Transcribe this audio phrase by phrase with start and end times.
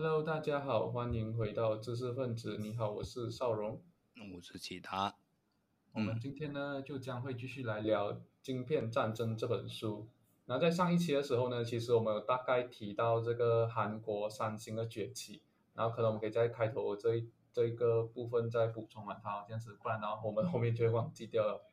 [0.00, 2.56] Hello，大家好，欢迎回到知识分子。
[2.56, 3.82] 你好，我是邵荣，
[4.32, 5.16] 我是其他。
[5.92, 10.06] 我们今天呢，就将会继续来聊《晶片战争》这本书。
[10.44, 15.42] 那在上一期的时候呢，其实我们有大概提到这个韩国三星的崛起，
[15.74, 21.68] 然后可能我们可以在开头这一这一个部分再补充完它，这样子，不然的话我们后面就会忘记掉了。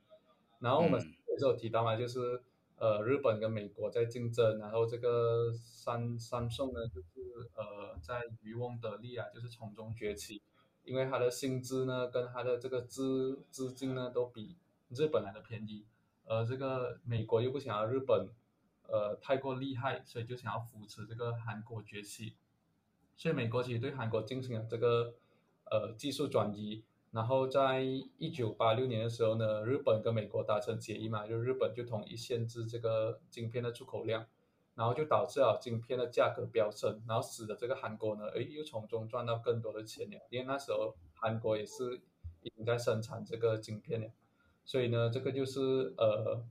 [0.57, 2.42] 然后我们也是有提到嘛，就是
[2.78, 10.42] 呃日本跟美国在竞争，然后这个三三送呢，就是呃在渔翁得利啊，就是从中崛起，
[10.83, 14.57] 因为它的薪资呢跟它的这个资资金呢都比
[14.89, 15.86] 日本来的便宜，
[16.25, 18.30] 而这个美国又不想要日本
[18.88, 22.36] 呃太过厉害，所以就想要扶持这个韩国崛起，
[23.16, 25.14] 所以美国其实对韩国进行了这个
[25.71, 26.83] 呃技术转移。
[27.15, 27.82] 然后在
[28.18, 34.25] 一九八六年的时候呢，日本跟美国达成协议嘛，就日本就统一限制这个晶片的出口量，
[34.73, 40.28] 然后就导致了晶片的价格飙升，然后使得这个韩国呢，哎，又从中赚到更多的钱了。
[40.30, 42.02] 因为那时候韩国也是
[42.41, 44.11] 已经在生产这个晶片了，
[44.66, 46.45] 所以呢，这个就是呃，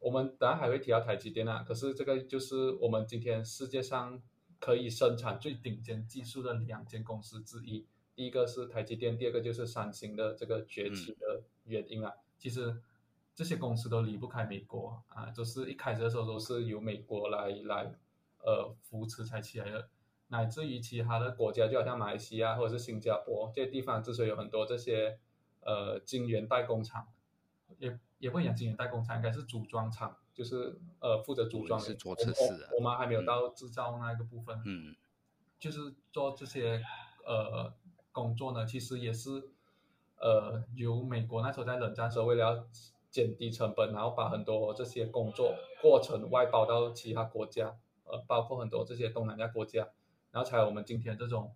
[0.00, 4.20] 我们等下还会提到台积电啊，可是这个就是我们今天世界上
[4.58, 7.86] 可以生产最顶尖技术的两间公司之一。
[8.14, 12.12] 第一个是台积电，第二个就是三星的这个崛起的原因啊。
[12.38, 12.80] 其实
[13.34, 17.92] 这些公司都离不开美国啊，就是一开始的时候都是由美国来来
[18.44, 19.88] 呃扶持才起来的，
[20.28, 25.18] 乃至于其他的国家，就好像马来西亚或者是新加坡这些地方，之所以有很多这些
[25.62, 27.08] 呃晶圆代工厂，
[27.78, 34.94] 也也不讲晶圆代工厂，应该是组装厂，就是呃负责组装是做测试，我们还没有到制造那一个部分，嗯，
[35.58, 36.80] 就是做这些
[37.24, 37.74] 呃。
[38.14, 39.50] 工作呢，其实也是，
[40.20, 42.66] 呃，由美国那时候在冷战时候，为了要
[43.10, 49.88] 减低成本，然后把很多这些工作过程外包到其他国家，呃，包括很多这些东南亚国家，
[50.30, 51.52] 然后才有我们今天这种，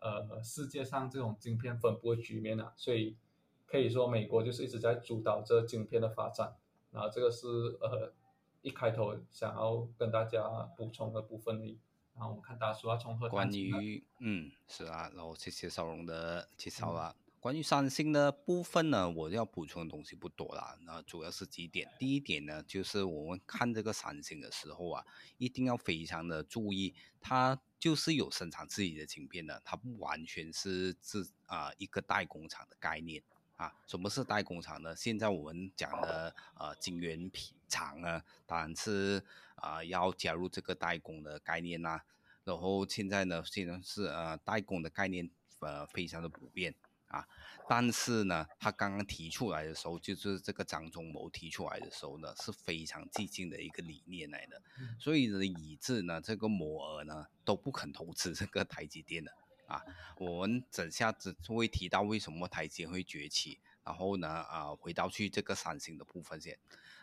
[0.00, 2.72] 呃，世界上这种晶片分布的局面啊。
[2.76, 3.16] 所以
[3.64, 6.56] 可以说，美国就是一直在主导这晶片的发展。
[6.90, 7.46] 然后这个是
[7.80, 8.12] 呃
[8.60, 10.42] 一开头想要跟大家
[10.76, 11.78] 补充的部分里。
[12.14, 17.14] 然后我们看大叔要从何关于嗯是啊，然后谢谢少荣的介绍啦。
[17.40, 20.78] 关于三星的部分呢，我要补充的东西不多啦。
[20.82, 21.90] 那主要是几点。
[21.98, 25.04] 第一点呢，就是我们看这个三星的时候啊，
[25.38, 33.20] 一定要非常的注意，它就是有生产自己的晶片的，它不完全是自啊一个代工厂的概念
[33.56, 33.74] 啊。
[33.88, 34.94] 什么是代工厂呢？
[34.94, 39.24] 现在我们讲的呃晶圆品厂呢，当然是。
[39.62, 42.00] 啊，要加入这个代工的概念呐，
[42.44, 45.30] 然后现在呢，现在是呃代工的概念
[45.60, 46.74] 呃非常的普遍
[47.06, 47.26] 啊，
[47.68, 54.60] 但是呢，他刚刚提出来的时候，就是这个张忠谋提出来的时候呢，是非常激进的一个理念来的，
[54.98, 59.32] 所以呢，以致呢这个摩尔呢都不肯投资这个台积电的
[59.68, 59.80] 啊，
[60.16, 63.60] 我们等下子会提到为什么台积会崛起。
[63.84, 66.56] 然后呢，啊，回到去这个三星的部分先，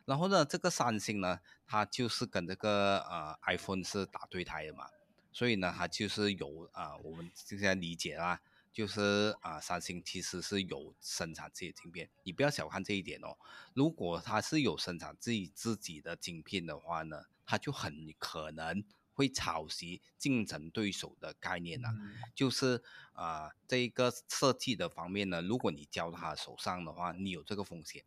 [0.10, 4.90] 然后呢，这个三星呢，它就是跟这个呃 iPhone 是打对台的嘛，
[5.32, 8.42] 所以呢，它就是有啊，我们现在理解啦，
[8.74, 13.38] 就是啊，三星其实是有生产自己的晶片，你不要小看这一点哦，
[13.76, 18.84] 如果它是有生产自己自己的晶片的话呢，它就很可能。
[19.14, 21.90] 会抄袭竞争对手的概念呢，
[22.34, 22.82] 就是
[23.12, 28.06] 啊，这一个设计的方面呢，如果你交他手上的话，你有这个风险。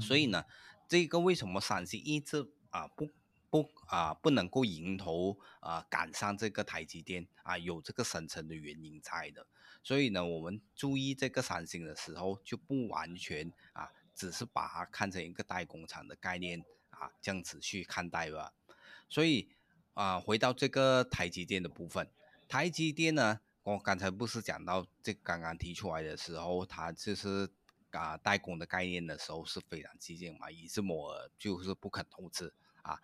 [0.00, 0.44] 所以呢，
[0.88, 3.08] 这个为什么三星一直啊不
[3.50, 9.46] 不啊不能够迎头啊赶上这个台积电啊，有这个深层的原因在的。
[9.82, 18.52] 所以呢，我们注意这个三星的时候，就不完全啊只是把它看成一个代工厂的概念啊这样子去看待吧。
[19.08, 19.48] 所以。
[19.94, 22.08] 啊，回到这个台积电的部分，
[22.48, 27.50] 台积电呢，我刚才不是讲到这刚刚提出来的时候，它就是
[27.92, 33.00] 啊代工的概念的时候是非常激进嘛，以致摩尔就是不肯投资啊。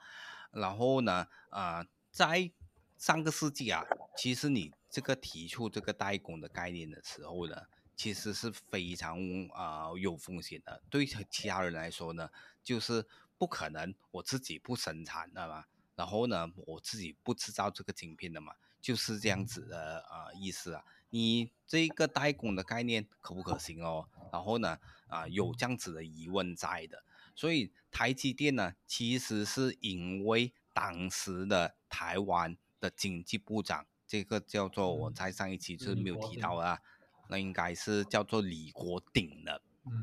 [0.51, 2.51] 然后呢，啊，在
[2.97, 3.85] 上个世纪啊，
[4.17, 9.19] 其实你这个提出这个代工的概念的时候呢，其实是非常
[9.53, 10.83] 啊有风险的。
[10.89, 12.31] 对其他人来说呢，
[12.65, 15.67] 就是不可能我自己不生产，知道吗？
[15.95, 20.85] 然后呢，我自己不制造这个晶片的嘛，就是这样子的啊意思啊。
[21.11, 24.09] 你这个代工的概念可不可行哦？
[24.33, 27.03] 然后呢，啊有这样子的疑问在的。
[27.35, 36.81] 所以台积电呢，其实是因为当时的台湾的经济部长，这个叫做我在上一期是没有提到啊，
[37.29, 39.63] 那应该是叫做李国鼎的，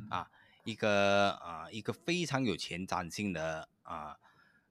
[0.10, 0.30] 啊
[0.63, 4.18] 一个啊一个非常有前瞻性的啊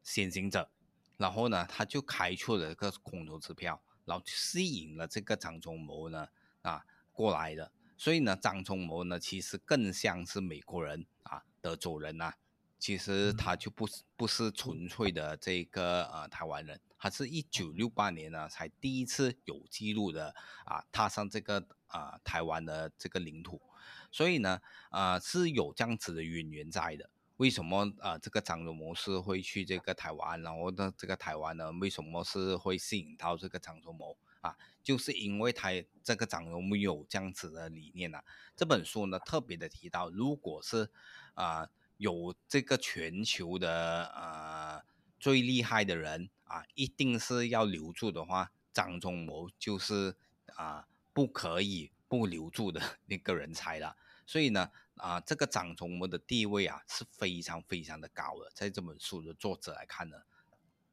[0.03, 0.71] 先行者。
[1.17, 6.29] 然后呢，他就开出了一个空头支票，然后吸引了这个张忠谋呢
[6.63, 7.71] 啊过来的。
[7.97, 12.35] 所以呢，张忠谋呢，其实更像是美国人啊，德州人呐。
[12.77, 20.35] 其实他就不是不是纯粹的这个呃台湾人，他是一九六八年呢才第一次有记录的
[20.67, 23.63] 啊踏上这个啊台湾的这个领土。
[24.11, 24.61] 所以呢，
[24.91, 27.09] 啊是有这样子的渊源在的。
[27.37, 34.17] 为什么啊这个张忠谋是会去这个台湾，然后呢这个台湾呢为什么是会吸引到这个张忠谋？
[34.41, 35.71] 啊，就是因为他
[36.03, 38.23] 这个长有没有这样子的理念呢？
[38.55, 40.91] 这本书呢特别的提到，如果是
[41.33, 41.67] 啊
[41.97, 44.83] 有这个全球的呃
[45.19, 50.15] 最厉害的人啊，一定是要留住的话，张忠谋就是
[50.55, 53.97] 啊不可以不留住的 那个人才了。
[54.27, 60.23] 所以呢啊这个张忠谋的地位啊是非常非常的高的，在这本书的作者来看呢，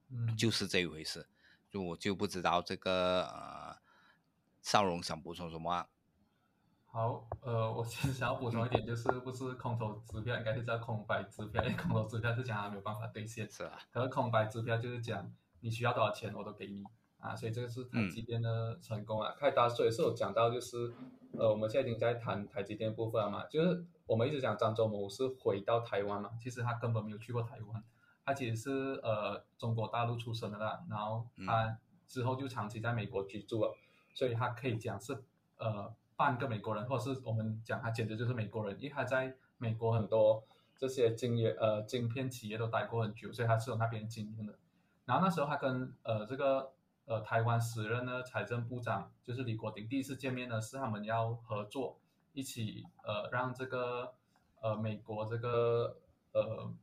[0.09, 1.27] 嗯，就是这一回事。
[1.69, 3.77] 就我就不知道这个呃，
[4.61, 5.87] 少荣想补充什么？
[6.87, 13.79] 好，呃，我其实想要补充一点，就是不是空头支票，应该是叫空白支票，因为空头支票是讲它没有办法兑现，是吧？
[13.89, 16.83] 可是空白支票就是讲你需要多少钱我都给你
[17.21, 19.33] 啊，所以这个是台积电的成功啊。
[19.37, 20.91] 开大所以是有讲到，就是
[21.37, 27.83] 呃，我们现在已经在谈台积电部分了嘛，就是我们一直讲张忠谋是回到台湾嘛，其实他根本没有去过台湾。
[28.25, 31.77] 他其实是呃中国大陆出生的啦，然后他
[32.07, 33.75] 之后就长期在美国居住了，
[34.13, 35.17] 所以他可以讲是
[35.57, 40.43] 呃半个美国人，或者是我们讲他简直就是美国人，因为他在美国很多
[40.77, 44.53] 这些晶业呃晶片企业都待过很久，所以他是有那边经验的。
[45.05, 46.71] 然后那时候他跟呃这个
[47.05, 51.99] 呃台湾时任的财政部长就是李国鼎第一次见面呢，是他们要合作
[52.33, 54.13] 一起呃让这个
[54.61, 55.97] 呃美国这个
[56.33, 56.73] 呃。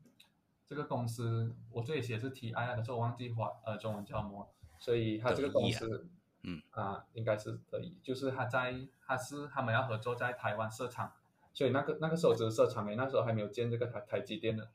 [0.70, 4.46] 这个公司我这里写是 T I 可是我忘记华呃中文叫什么，
[4.78, 6.06] 所以他这个公司，
[6.42, 11.10] 嗯啊应该是可以，就是他在他是他们要合作在台湾设厂，
[11.54, 14.68] 所以那个那个时候只是设厂诶，那时候还没有建这个台台积电的。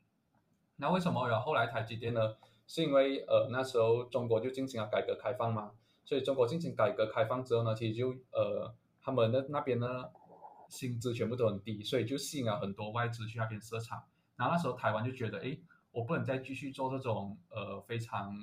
[0.78, 2.38] 那为什么有后来台积电呢？
[2.68, 5.72] 是因为呃那时候中国就进行了改革开放嘛，
[6.06, 10.06] 所以中国进行改革开放之后呢，其实就呃他们的那边呢
[10.70, 14.04] 薪资全部都很低，所以就吸引了很多外资去那边设厂。
[14.36, 15.60] 然后那时候台湾就觉得诶。
[15.94, 18.36] 我不能再继续做这种呃非常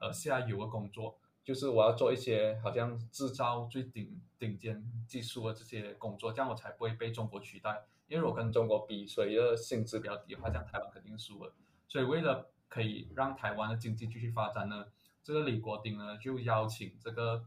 [0.00, 7.84] 呃下游的工作，就是我要做一些好像制造最顶顶尖技术的这些工作，这样我才不会被中国取代。
[8.08, 11.52] 因为我跟中国比，所以的薪资比较低的话，这样台湾肯定输了。
[11.88, 14.86] 所以为了可以让台湾的经济继续发展呢，
[15.22, 17.44] 这个李国鼎呢就邀请这个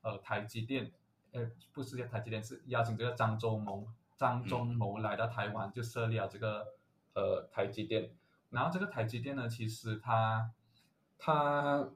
[0.00, 0.90] 呃台积电，
[1.32, 3.86] 呃不是台积电，是邀请这个张忠谋
[4.16, 6.66] 张忠谋来到台湾，就设立了这个
[7.12, 8.10] 呃台积电。
[8.48, 10.50] 然后这个台积电呢，其实它，
[11.18, 11.90] 它，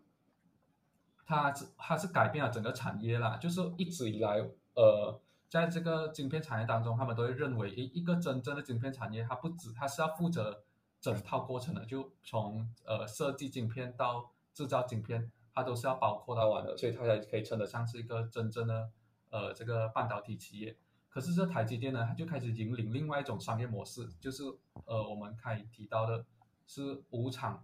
[1.25, 3.39] 它是它是改变了整个产业啦。
[3.39, 10.63] 就是一直以来，呃，在这个晶片产业当中，他们都会认为，一一个真正的晶片产业，它不止它是要负责
[11.05, 18.91] 整套过程的，就从呃设计晶片到制造晶片，它都是要包括到完的，所以它才可以称得上是一个真正的
[19.29, 20.75] 呃这个半导体企业。
[21.11, 24.45] 可是这台积电呢，它就开始引领另外一种商业模式，就是
[24.87, 26.25] 呃我们开提到的。
[26.67, 27.63] 是无厂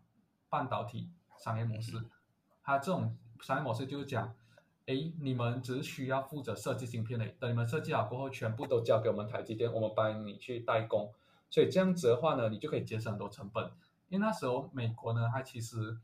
[0.51, 1.09] 半导体
[1.39, 2.05] 商业模式，
[2.63, 4.37] 它这种商业模式就是讲，
[4.85, 11.11] 哎，你们只需要负责设计芯片的，等你们设计好过后，全部都交给我们台积电，我们帮你去代工。
[11.51, 13.71] 所以这样子的话呢，你就可以节省很多成本。
[14.09, 15.99] 因为那时候美国呢，它其实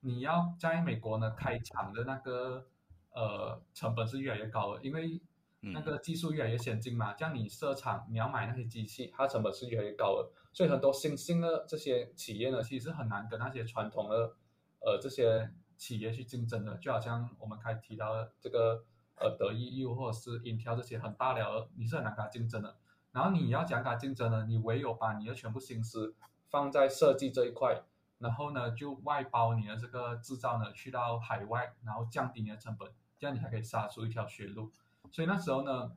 [0.00, 2.66] 你要在美国呢开厂的那个
[3.12, 5.20] 呃成本是越来越高的，因为
[5.60, 10.30] 那个技术越来越先进嘛，像你设厂你要买那些机器，它成本是越来越高的。
[10.52, 14.34] 所以很多新兴的这些企业呢，其实很难跟那些传统的
[14.80, 16.76] 呃这些企业去竞争的。
[16.76, 18.84] 就好像我们开提到的这个
[19.16, 22.76] 呃德意又或者是 Intel 这些很大了，你是很难跟它竞争的。
[23.14, 26.14] 然后你要讲跟它竞争呢，你唯有把你的全部心思
[26.50, 27.82] 放在设计这一块，
[28.18, 34.70] 然后呢就外包你的这个制造呢去到海外，然后降低你的成本，这样你才可以杀出一条血路。
[35.10, 35.92] 所以那时候呢，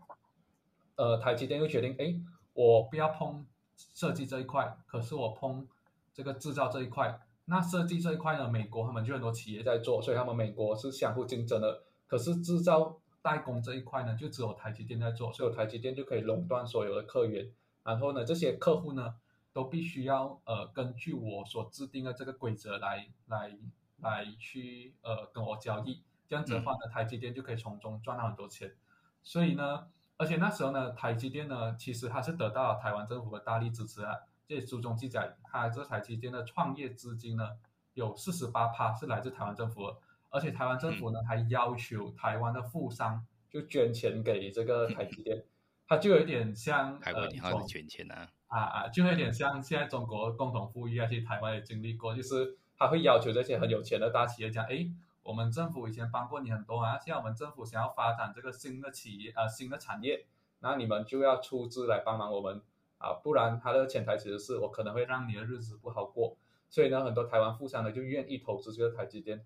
[0.95, 2.17] 呃台积电就决定，哎，
[2.53, 3.45] 我不要碰。
[3.93, 5.67] 设计这一块，可是我碰
[6.11, 8.49] 这个制造这一块，那设计这一块呢？
[8.49, 11.83] 美国他们就很多企业在做，所以他们美国是相互竞争的。
[12.07, 12.97] 可是制造
[13.27, 17.51] 代工这一块呢，就只有台积电在做，所以台积电就可以垄断所有的客源。
[17.83, 19.15] 然后呢，这些客户呢，
[19.51, 23.57] 都必须要呃根据我所制定的这个规则来来
[23.97, 26.01] 来去呃跟我交易。
[26.29, 28.73] 这样子的话呢，台积电就可以从中赚到很多钱。
[29.21, 29.87] 所以呢。
[30.19, 34.15] 而且那时候呢，台积电呢，其实它是得到了台湾政府的大力支持啊。
[34.47, 37.51] 这书中记载，它这台积电的创业资金呢，
[37.93, 39.95] 有四十八趴是来自台湾政府，
[40.29, 45.43] 而且台湾政府呢还要求台湾的富商就捐钱给这个台积电，
[45.87, 47.29] 它就有点像 呃，
[47.65, 54.85] 捐钱啊，啊啊，就有点像现在中国共同富裕啊，其实台湾也经历过，就是他会要求这些很有钱的大企业讲，哎，
[55.23, 60.25] 我们政府以前帮过你很多啊，现在我们政府想要发展这个新的企业啊，新的产业，
[60.59, 62.61] 那你们就要出资来帮忙我们
[62.97, 66.35] 啊，不然他的潜台词是我可能会让你的日子不好过，
[66.69, 69.45] 所以呢，很多台湾富商呢就愿意投资这个台积电。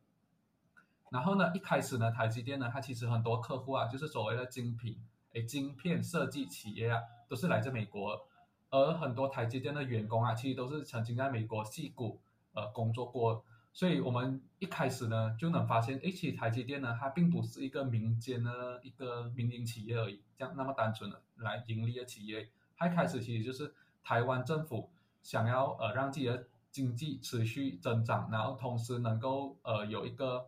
[1.12, 4.98] 然后呢，一开始呢，台积电呢，它其实很多客户啊，就是所谓的精品，
[5.34, 8.28] 哎，晶片设计企业啊，都是来自美国，
[8.70, 12.22] 而很多台积电的员工啊，其实都是曾经在美国戏谷
[12.54, 24.90] 呃工作过，所以我们一开始呢，就能发现，哎，其实台积电呢，它并不是一个民间的一个民营企业而已，这样那么单纯的来盈利的企业，它一开始其实就是台湾政府
[25.22, 30.48] 想要呃让自己的经济持续增长，然后同时能够呃有一个。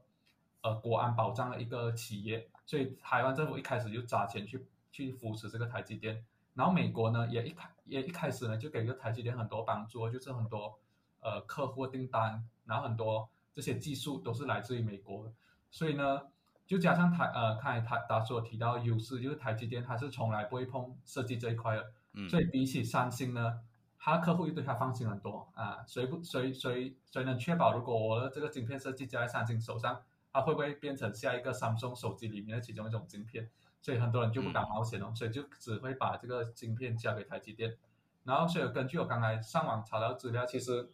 [0.63, 10.79] 呃，国安保障的一个企业，所以台湾政府一开始就砸钱去去扶持这个台积电，然后美国呢也一开也一开始呢就给个台积电很多帮助，就是很多
[11.19, 15.29] 呃客户订单，然后很多这些技术都是来自于美国，
[15.69, 16.21] 所以呢
[16.65, 23.59] 就加上台呃看台达所提到优势，就是台积电它是从来不会碰设计这一块的，所以比起三星呢，
[23.99, 30.01] 他客户又对他放心很多啊，谁不谁谁谁能确保如果我的这个晶片设计交在三星手上？
[30.33, 33.47] 它会不会变成下一个三 g 手机里面的其中一种晶片？
[33.79, 37.77] 所以很多人就不敢冒险哦，所以就只会把这个晶片交给台积电。
[38.23, 40.89] 然后，所以根据我刚才上网查到资料，其实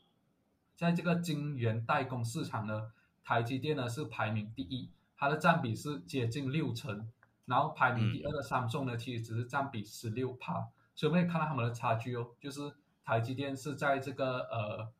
[0.76, 2.92] 在这个晶圆代工市场呢，
[3.24, 7.10] 台积电呢是排名第一，它的占比是接近六成。
[7.46, 10.68] 然后排名第二的三重呢，其实只是占比十六趴。
[10.96, 12.74] 所以我们可以看到他们的差距哦，就是
[13.06, 14.92] 台积电是在这个呃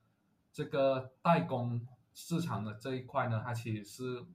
[0.54, 1.86] 这个代工。
[2.22, 4.26] 市场的这一块呢，它其实是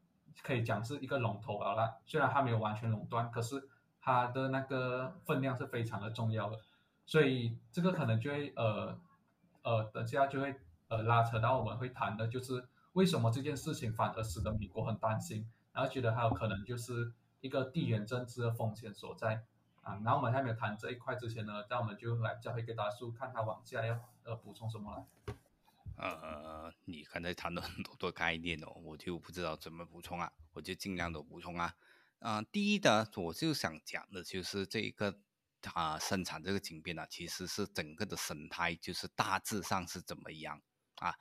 [0.43, 2.01] 可以讲是一个龙头好了。
[2.07, 3.69] 虽然它没有完全垄断，可是
[4.01, 6.59] 它的那个分量是非常的重要的。
[7.05, 8.99] 所以这个可能就会呃
[9.63, 17.13] 呃，等下就会呃拉扯到我们会谈的，就是为什么这件事情反而使得美国很担心，然后觉得还有可能就是
[17.43, 19.45] 一个地缘政治的风险所在
[19.83, 20.01] 啊。
[20.03, 25.35] 然后我们还没有谈这一块之前呢，那我们就来交回给大叔，看他往下要呃补充什么了。
[25.97, 31.75] 呃，你刚才谈了很多的概念哦，我就不知道怎么补充啊，我就尽量的补充啊。
[32.19, 35.21] 啊，第一的，我就想讲的就是这个
[35.73, 40.61] 啊，生产这个晶片呢，其实是整个的生态，就是大致上是怎么样
[40.97, 41.15] 啊？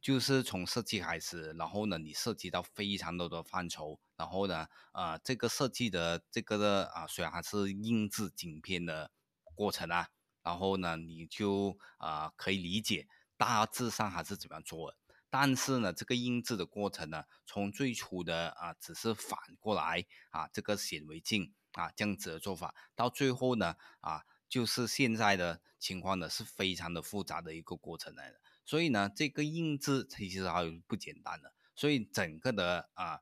[0.00, 9.10] 就是从设计开始，然后呢，你涉及到非常多的范畴，然后呢，啊，这个设计的这个的啊，虽然还是印制晶片的
[9.54, 10.08] 过程啊，
[10.42, 13.08] 然后呢，你就啊可以理解。
[13.40, 14.94] 大致上还是怎么样做，
[15.30, 28.42] 但是呢，这个印制的过程呢，从最初的啊，只是反过来啊，这个显微镜啊这样子的做法，到最后呢，啊，就是现在的情况呢，是非常的复杂的一个过程来的。
[28.66, 31.54] 所以呢，这个印制其实还有不简单的。
[31.74, 33.20] 所以整个的啊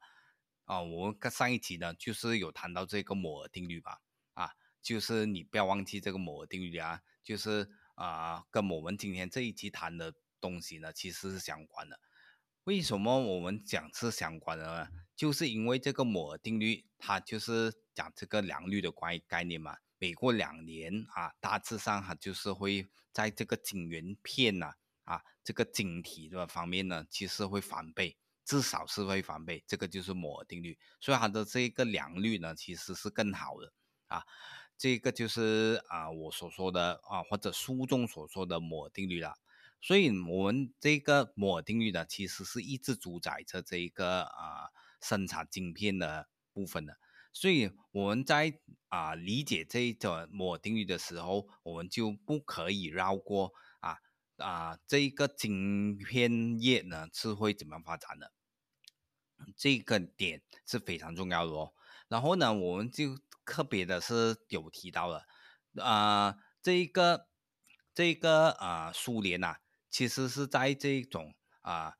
[0.64, 4.00] 啊，我们上一集呢，就是有谈到这个摩尔定律吧，
[4.34, 4.50] 啊，
[4.82, 7.70] 就是你不要忘记这个摩尔定律啊，就是。
[7.98, 11.98] 啊，跟我们今天这一期谈的东西呢，其实是相关的。
[12.62, 14.88] 为什么我们讲是相关的呢？
[15.16, 19.76] 就是因为这个摩尔定律，它就是讲这个良率的关概念嘛。
[19.98, 29.64] 每过两年啊，大致上它就是会在这个晶圆片呐啊这个晶体的方面呢，其实会翻倍，至少是会翻倍。
[29.66, 33.72] 这个就是摩尔定律，所以它的这个良率呢，其实是更好的
[34.06, 34.22] 啊。
[34.78, 39.34] 这个就是啊，我所说的啊，或者书中所说的摩尔定律了。
[39.80, 44.70] 所以，我们这个摩尔定律呢，其实是一直主宰着这一个啊
[45.00, 46.96] 生产晶片的部分的。
[47.32, 53.96] 所以，我们在啊理解这一种摩尔定律的时候，我们就不可以绕过啊
[54.36, 58.32] 啊这一个晶片业呢是会怎么样发展的。
[59.56, 61.72] 这个点是非常重要的哦。
[62.06, 63.18] 然后呢，我们就。
[63.48, 65.24] 特别的是有提到了，
[65.82, 67.28] 啊，这一个
[67.94, 69.56] 这一个啊，苏联呐，
[69.88, 71.94] 其实是在这种啊，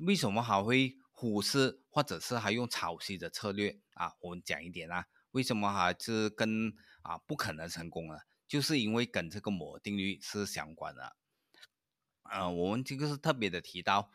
[0.00, 4.12] 为什么还会忽视或者是还用抄袭的策略啊？
[4.20, 8.18] 我们讲一点啊，为什么还是跟啊不可能成功呢？
[8.46, 11.16] 就是因为跟这个摩尔定律是相关的，
[12.24, 14.10] 啊，我们这个是特别的提到。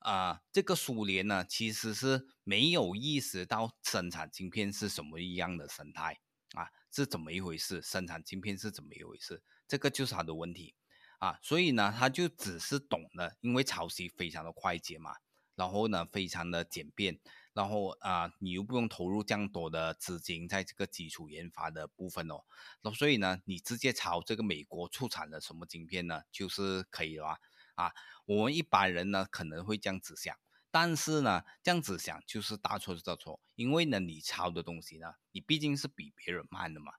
[0.00, 6.18] 啊，这个苏联呢，其实是没有意识到生产晶片是什么一样的生态
[6.54, 7.82] 啊，是怎么一回事？
[7.82, 9.42] 生产晶片是怎么一回事？
[9.68, 10.74] 这个就是他的问题
[11.18, 15.16] 啊，所以呢，他就只是懂了，因为抄袭非常的快捷嘛，
[15.54, 17.20] 然后呢，非常的简便，
[17.52, 22.40] 然后啊，你又不用投入这样多的资金在这个基础研发的部分哦，
[22.80, 27.38] 那所以呢，你直接抄这个美国出产的什么晶片呢，就是可以了
[27.74, 27.92] 啊。
[28.30, 30.36] 我们一般人呢可能会这样子想，
[30.70, 36.92] 但是呢，这样子想就是大错特错，因为呢，你抄的东西呢，你毕竟是比别人慢的嘛。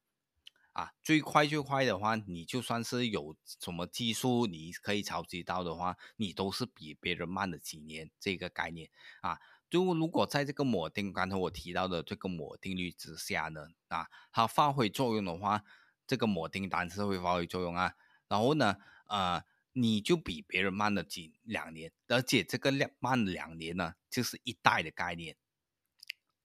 [0.73, 8.11] 啊，最快最快的话，你就算是有什么技术，你可以抄袭到的话，你都是比别人慢了几年。
[8.19, 8.89] 这个概念
[9.21, 15.63] 啊，就如果在这个摩定刚才我提到的这个摩定律之下呢，啊，它发挥作用的话，
[16.05, 17.93] 这个摩定单是会发挥作用啊。
[18.27, 18.75] 然后呢，
[19.07, 25.37] 呃，你就比别人慢了几两年，而且这个两慢两年呢，就是一代的概念。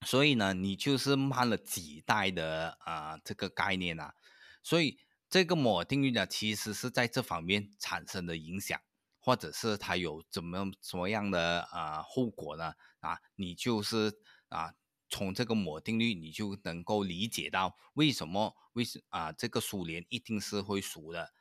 [0.06, 4.14] 所以呢，你就是慢了几代的啊，这个概念啊，
[4.62, 8.80] 所以这个摩尔定律呢，其实是在这方面产生的影响，
[9.18, 12.74] 或者是它有怎么什么样的啊后果呢？
[13.00, 14.74] 啊，你就是啊，
[15.08, 21.32] 从这个摩尔定律，你就能够理解到为什么为什啊这个苏联一定是会输的。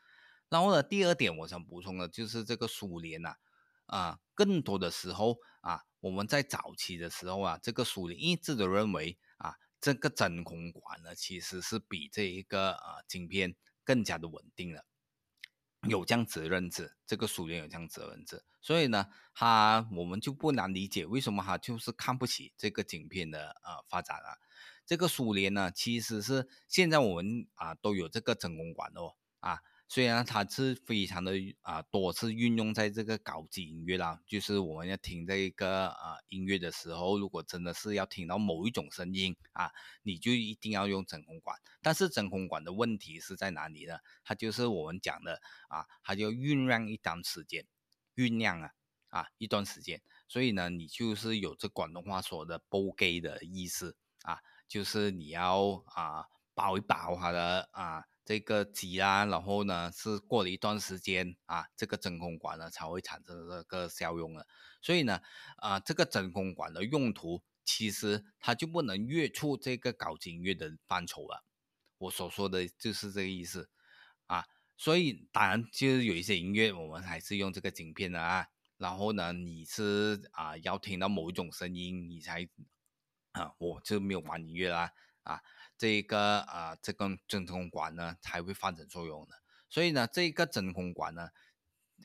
[0.56, 3.36] 然后呢，第二点我想补充的就是这个苏联呐，
[3.88, 5.82] 啊，更多的时候啊。
[6.00, 14.86] 我们在早期的时候啊，这个苏联一直都认为啊，这个真空管呢，其实是比这一个啊晶片更加的稳定了，
[15.90, 24.38] 有这样子的认知，这个苏联有这样子的认知，所以呢，他我们就不难理解为什么他就是看不起这个晶片的呃发展啊。
[24.86, 29.60] 这个苏联呢，其实是现在我们啊都有这个真空管哦啊。
[29.88, 41.58] 虽然它是非常的啊多次运用在这个高级音乐啦，就是我们要听这个啊音乐的时候，如果真的是要听到某一种声音啊，你就一定要用真空管。
[41.84, 44.00] 但是真空管的问题是在哪里呢？
[44.24, 45.39] 它就是我们讲的
[45.70, 47.65] 啊，它就酝酿一段时间，
[48.15, 48.72] 酝酿啊
[49.10, 50.01] 啊一段时间。
[50.27, 56.25] 所以呢，你就是有这广东话说的“煲给”的意思啊，就是你要啊
[56.56, 58.06] 煲一煲它的啊。
[58.25, 64.48] 这个挤啊，然后呢是过了一段时间啊，这个真空管呢才会产生这个效用了。
[64.81, 65.22] 所以呢，
[65.57, 71.46] 啊，这个真空管的用途其实它就不能越出这个高精乐的范畴了。
[72.00, 73.70] 我所说的就是这个意思
[74.25, 74.46] 啊。
[74.75, 78.48] 所以当然就是有一些音乐我们还是用这个晶片的啊。
[78.77, 82.50] 然后呢，你是啊要听到某一种声音你才
[83.31, 84.92] 啊，我就没有玩音乐啦
[85.24, 85.42] 啊。
[85.77, 89.35] 这个啊，这根真空管呢才会发生作用的，
[89.70, 91.31] 所以呢，这个真空管呢，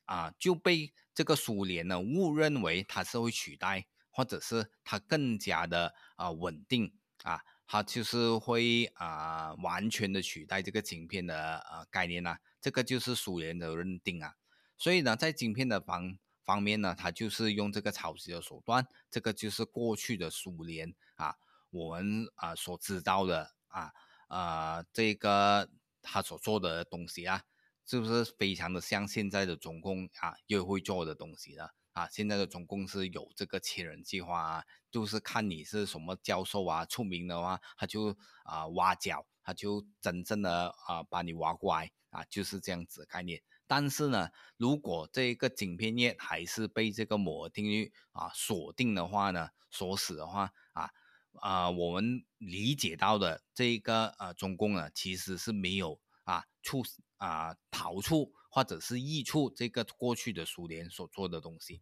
[0.06, 14.34] 啊就被这个苏联呢误认为它是会取代，或者是它更加的啊稳定啊，它就是会啊完全的取代这个晶片的呃概念呢，这个就是苏联的认定啊，
[14.76, 21.36] 所以呢，在晶片的方方面呢，它就是用这个抄袭的手段，这个就是过去的苏联啊，
[21.70, 23.54] 我们啊所知道的。
[23.70, 23.92] 啊
[24.28, 25.68] 啊，这个
[26.02, 27.42] 他所做的东西啊，
[27.84, 31.68] 是不是非常的像现在的中共啊又会做的东西呢？
[31.92, 43.42] 啊，现在的中共是有这个千人计划啊，就是看你是什么教授啊，出名的话，他就啊挖角，他就真正的啊把你挖过来啊，就是这样子概念。
[43.66, 50.90] 但是呢，如果这个晶片业还是被这个摩尔定律啊锁定的话呢，锁死的话啊。
[51.34, 56.82] 啊，我们理解到的这个呃，中共呢，其实是没有啊出
[57.16, 61.80] 啊逃出或者是溢出这个过去的苏联所做的东西。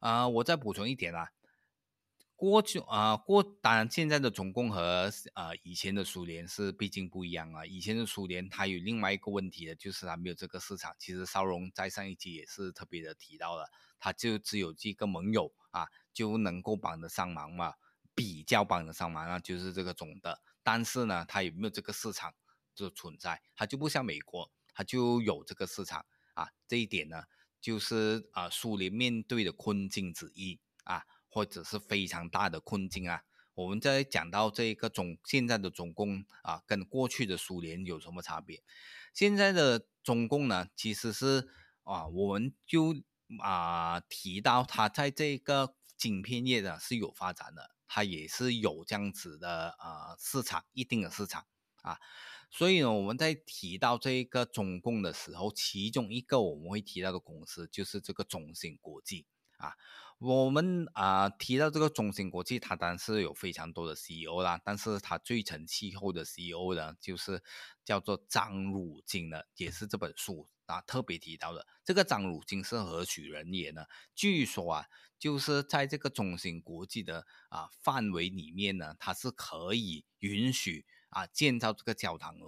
[0.00, 1.30] 啊，我再补充一点啊，
[2.36, 7.64] 过去啊过，当然现在的中共和啊以前的苏联是毕竟不一样啊。
[7.64, 10.94] 以前的苏联它有另外一个问题的，就是它没有这个市场。
[10.98, 17.74] 其实邵荣在上一期也是特别的提到了，它就只有这个盟友啊，就能够帮得上忙嘛。
[18.14, 22.32] 比较帮得上忙啊，就是这个总的，但是呢，它有没有这个市场
[22.74, 23.42] 就存在？
[23.54, 26.50] 它就不像美国，它就有这个市场啊。
[26.68, 27.24] 这一点呢，
[27.60, 33.22] 就是啊，苏联面对的困境之一啊，或者是非常大的困境啊。
[33.54, 38.62] 我们在讲到这个中现在的中共啊，跟过去的苏联有什么差别？
[39.12, 41.48] 现在的中共呢，其实是
[41.84, 42.96] 啊，我们就
[43.40, 47.73] 啊提到它在这个晶片业呢是有发展的。
[47.86, 51.46] 它也是有这样子的呃市场，一定的市场
[51.82, 51.98] 啊，
[52.50, 59.26] 所以呢，我们在提到这个中共的时候，其中一个我们会提到的公司就是这个中芯国际。
[59.58, 59.74] 啊。
[60.18, 67.42] 我们啊提到这个中芯国际，它当然是有非常多的 CEO 啦，但是它最成气候的 CEO 呢，就是
[67.84, 71.66] 叫做张汝京的，也是这本书啊特别提到的。
[71.84, 73.84] 这个张汝京是何许人也呢？
[74.14, 74.86] 据说啊，
[75.18, 82.46] 就是在这个中芯国际的啊范围里面呢，它是可以允许啊建造这个教堂的。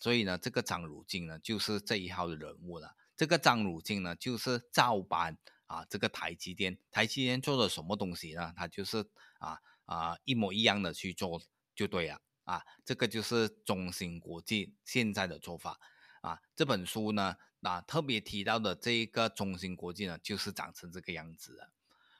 [0.00, 2.96] 所以呢，这个张汝京呢，就是这一号的人物了。
[3.16, 5.38] 这个张汝京呢，就是照搬。
[5.68, 8.54] 啊，这个台积电，台积电做的什么东西呢？
[8.56, 9.06] 它就是
[9.38, 11.42] 啊啊一模一样的去做
[11.74, 12.64] 就对了啊。
[12.86, 15.78] 这个就是中芯国际现在的做法
[16.22, 16.40] 啊。
[16.56, 21.70] 这本书呢，啊特别提到的这一个中芯国际呢，就是长成这个样子的。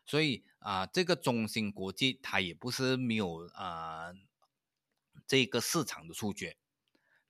[0.04, 4.12] 所以啊，这个中芯国际它也不是没有啊
[5.26, 6.58] 这个市场的触觉，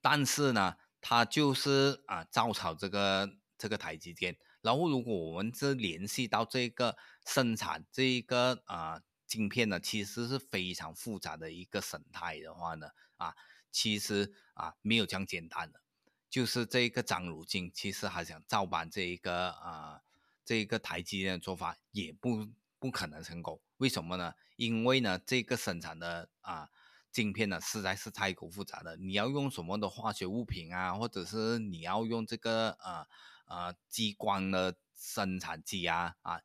[0.01, 4.37] 但是呢，它就是啊造炒这个这个台积电。
[4.61, 13.37] 然后，如果我们是联系到这个生产这一个啊晶片呢，其实是非常复杂的一个生态的话呢，啊，
[13.71, 15.81] 其实啊没有这样简单的。
[16.29, 20.03] 就是这个张汝京其实还想照搬这一个啊
[20.45, 22.49] 这一个台积电的做法，也不
[22.81, 23.61] 不可能成功。
[23.77, 24.35] 为什么呢？
[24.57, 26.69] 因为呢，这个生产的啊
[27.13, 28.97] 晶片呢实在是太过复杂了。
[28.97, 33.07] 你要用什么的化学物品啊，或者是你要用这个啊。
[33.49, 36.41] 啊，激光的生产机啊，啊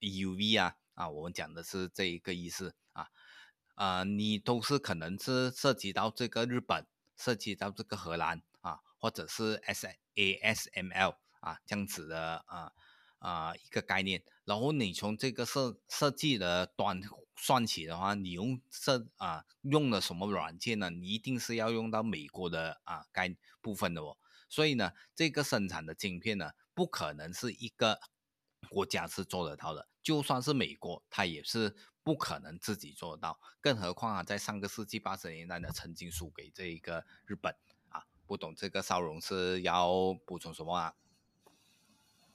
[0.00, 3.08] ，SUV 啊，啊，我们讲的是这一个意思啊，
[3.74, 12.72] 啊，你都是可能是涉及到这个日本，涉及到这个荷兰啊，或者是 SASML 啊这样子的啊
[13.18, 14.24] 啊一个概念。
[14.44, 17.00] 然后你从这个设设计的端
[17.36, 20.88] 算起的话，你用设啊用了什么软件呢？
[20.88, 24.16] 你一定是要用到美国的啊该部分的哦。
[24.48, 28.00] 所以呢，这个生产的晶片呢，不可能是一个
[28.70, 29.88] 国家是做得到的。
[30.02, 33.38] 就算是美国，它也是不可能自己做得到。
[33.60, 37.54] 更何况啊，在上个世纪八十年代呢，曾经输给这一个日本
[37.90, 38.06] 啊。
[38.26, 40.94] 不懂这个邵荣是要补充什么啊？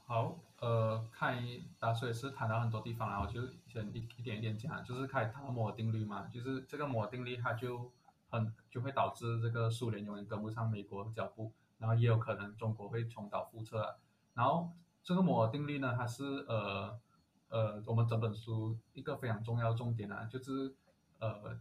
[0.05, 1.43] 好，呃，看
[1.79, 7.91] 打水是谈到很多地方，然后就先一一点一点讲，就是开始谈摩尔定律嘛，就是这个摩尔定律它就
[8.29, 11.51] 很就会导致这个苏联永远跟不上美国的脚步。
[11.83, 13.95] 然后也有可能中国会重蹈覆辙啊。
[14.33, 14.71] 然后
[15.03, 16.97] 这个摩尔定律呢，它是呃
[17.49, 20.73] 呃我们整本书一个非常重要重点啊，就是
[21.19, 21.59] 呃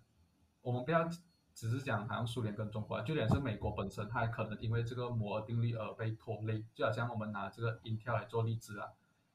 [0.61, 1.09] 我们不要
[1.53, 6.65] 只是讲好像苏联跟中国，就连是美国本身，它也可能因为这个摩尔定律而被拖累。
[6.73, 8.87] 就好像我们拿这个 Intel 来做例子啊，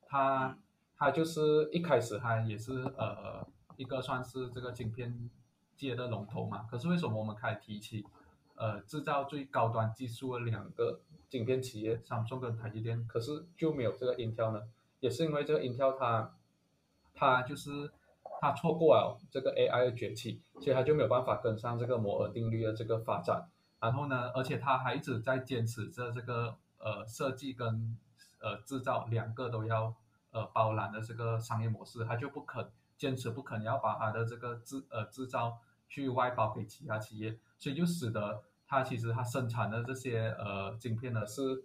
[0.06, 0.58] 它
[0.95, 3.45] 它就是一开始它也是呃
[3.76, 5.30] 一个算是这个晶片
[5.76, 8.06] 界的龙头嘛，可是为什么我们开始提起？
[8.58, 14.63] 呃，制造最高端技术的两个晶片企业，三星跟台积电，可是就没有这个 Intel 呢？
[15.00, 16.34] 也是因为这个 Intel 它，
[17.13, 17.91] 它就是
[18.41, 23.48] 它错过了这个 AI 的崛起，所以它就没有办法跟上这个摩尔定律的这个发展。
[23.80, 27.96] 然后呢，而且它还一直在坚持着这个呃设计跟
[28.39, 29.93] 呃制造两个都要
[30.32, 32.67] 呃包揽的这个商业模式，它就不肯
[32.98, 37.38] 坚持不肯要把它的这个制呃制造去外包给其他企业。
[37.58, 41.63] 所以就使得它其实它生产的这些呃晶片呢是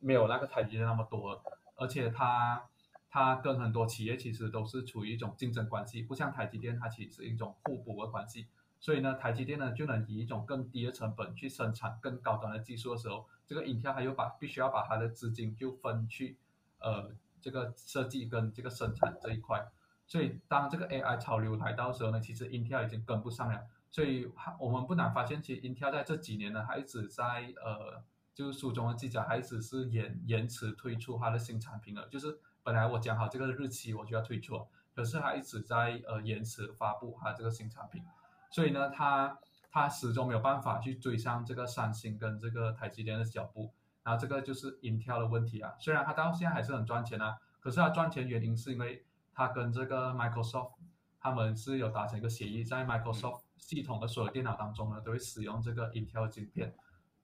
[0.00, 1.42] 没有那个台积电那么多，
[1.74, 2.64] 而且它
[3.10, 8.46] 它跟很多企业其实都是处于一种竞争关系，不像台积电它其实是一种互补的关系。
[8.78, 16.36] 所以呢，台积电呢就能以一种更低的成本去生产更高端的技术的时候，这个 Intel 它又把必须要把它的资金就分去
[16.78, 19.66] 呃这个设计跟这个生产这一块。
[20.06, 23.66] 所以当这个 AI 潮流来到的时候呢，其实 Intel 已经跟不上了。
[23.90, 28.02] 所以，我们不难发现，其实 Intel 在这几年呢，还一直在呃，
[28.34, 32.06] 就是书中的记载，还一直是延延迟推出它的新产品了。
[32.08, 38.02] 就是本来我讲好这个日期我就要推出，可是它一直在呃延迟发布它这个新产品。
[38.50, 39.38] 所以呢，它
[39.70, 43.72] 它始终没有办法去追上这个三星跟这个台积电的脚步。
[44.02, 45.74] 然后这个就是 Intel 的问题啊。
[45.80, 49.04] 虽然它到现在还是很赚钱啊，可是它赚钱原因是因为
[49.36, 50.72] 它跟这个 Microsoft
[51.20, 53.42] 他们是有达成一个协议，在 Microsoft。
[53.58, 56.72] 系统的所有电脑当中呢，都会使用这个 Intel 芯片。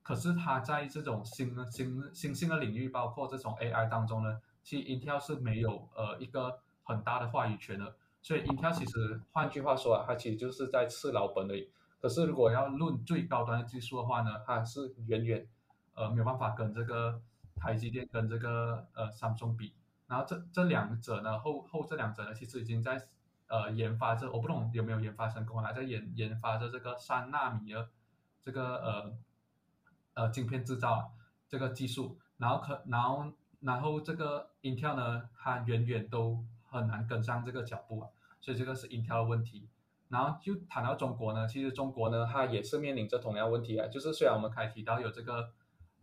[0.03, 7.94] 可是它在这种新新新兴的领域，包括这种 AI 当中呢，其实 Intel 是没有呃一个很大的话语权的。
[8.22, 11.70] 所以 Intel 其实换句话说啊，它其实就是在吃老本而已。
[12.01, 15.46] 可是如果要论最高端的技术的话呢，它是远远
[15.94, 17.20] 呃没有办法跟这个
[17.55, 19.75] 台积电跟这个呃 Samsung 比。
[20.12, 23.09] 然后这这两者呢，后后这两者呢，其实已经在。
[23.48, 27.90] 呃，研发这我不懂有没有研发成功，还在研研发着这个三纳米的
[28.42, 29.12] 这个呃
[30.14, 31.12] 呃晶片制造
[31.46, 38.09] 这个技术，然后可然后然后这个 Intel 呢，它远远都很难跟上这个脚步啊，
[38.40, 39.68] 所以这个是 Intel 的问题。
[40.09, 45.53] 然后就谈到中国呢，其实中国呢，它也是面临着同样问题啊，就是虽然我们开提到有这个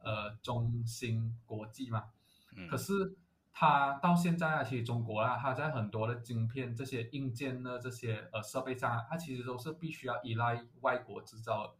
[0.04, 2.06] 呃中芯国际嘛，
[2.69, 3.17] 可是
[3.60, 11.74] 它到现在啊，其实中国啊，它在很多的晶片这些硬件的这些呃设备上，它其实都是必须要依赖外国制造的。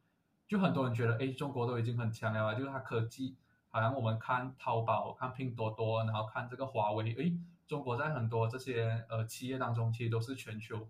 [0.46, 3.38] 就很多人觉得，哎，中国都已经很强了啊，就是它科技，
[3.70, 7.32] 好像我们看淘宝、看拼多多，然后看这个华为，哎，
[7.66, 10.86] 中国在很多这些呃企业当中，其实都是全球。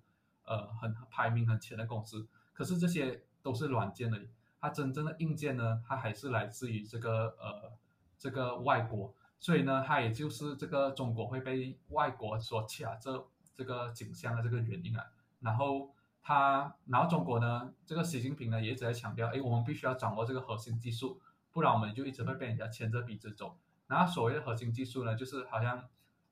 [0.45, 4.19] 呃，很排名很前的公司，可是这些都是软件的，
[4.59, 7.71] 它真正的硬件呢，它还是来自于这个呃
[8.17, 15.05] 这个外国，所以呢，它也就是这个中国会被外国所卡着这个景象的这个原因啊。
[15.39, 21.19] 然后它，然后中国呢，这个习近平呢也一直在强调，哎，我们必须要掌握这个核心技术，
[21.51, 23.57] 不然我们就一直会被人家牵着鼻子走。
[23.87, 25.87] 然后所谓的核心技术呢，就是好像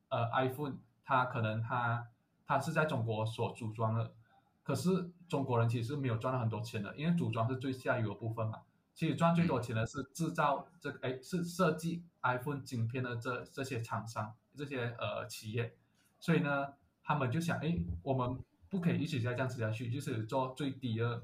[0.10, 2.08] 呃 iPhone，它可能它。
[2.50, 4.13] 它是在中国所组装的，
[4.63, 8.62] 可是中国人其实没有赚到很多钱的，因为组装是最下游的部分嘛。
[8.98, 15.76] 其实赚最多钱的是制造这个，哎，是设计 iPhone 晶片的这这些厂商、这些呃企业。
[16.20, 21.22] 所以呢，他们就想，哎，我们不可以一直在这样子下去，就是做最低的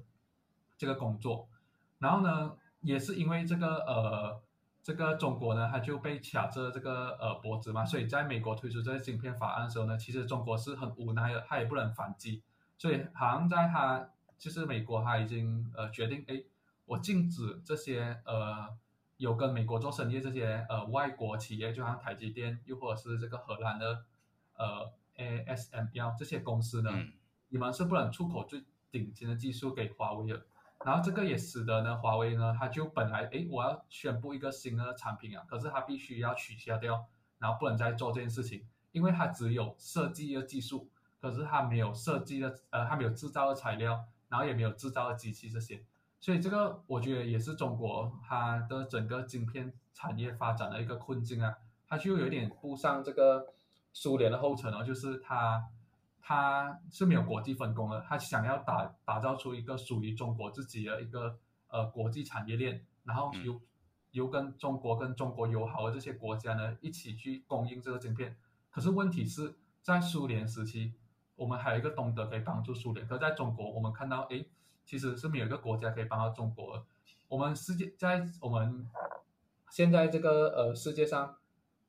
[0.77, 1.49] 这个工作。
[1.97, 4.39] 然后呢，也是因为这个呃。
[4.85, 12.43] 这个中国呢，它就被卡着这个呃脖子嘛，所以在美国推出这个芯片法案的时候呢，其实中国是很无奈的，它也不能反击，
[12.77, 16.43] 所以好像在它就是美国，它已经呃决定，哎，
[16.85, 18.75] 我禁止这些呃
[19.17, 24.05] 有跟美国做生意这些呃外国企业，就像台积电，又或者是这个荷兰的
[24.57, 26.91] 呃 ASML 这些公司呢，
[27.49, 30.45] 你们是不能出口最顶尖的技术给华为的。
[30.85, 37.07] 然后这个也使得呢，华为呢，它就本来哎，我要宣布一个新的产品啊，可是它必须要取消掉，
[37.39, 40.89] 然后不能再做这件事情，因为它只有设计的技术，
[41.21, 45.85] 可是它没有设计的，呃，它没有制造的材料，然后也没有制造的机器这些，
[46.23, 51.53] 所以这个我觉得也是中国它的整个晶片产业发展的一个困境啊，
[51.85, 53.45] 它就有点步上这个
[53.91, 55.67] 苏联的后尘哦，就是它。
[56.25, 63.59] 它是没有国际分工的，它想要打打造出一个属于中国自己的一个呃国际产业链，然后由
[64.11, 68.37] 由跟中国跟中国友好的这些国家呢一起去供应这个晶片。
[68.71, 70.93] 可是问题是在苏联时期，
[71.35, 74.45] 我们还有一个东德可以帮助苏联，可在中国我们看到，哎，
[74.85, 76.85] 其实是没有一个国家可以帮到中国。
[77.27, 78.87] 我们世界在我们
[79.71, 81.35] 现在这个呃世界上，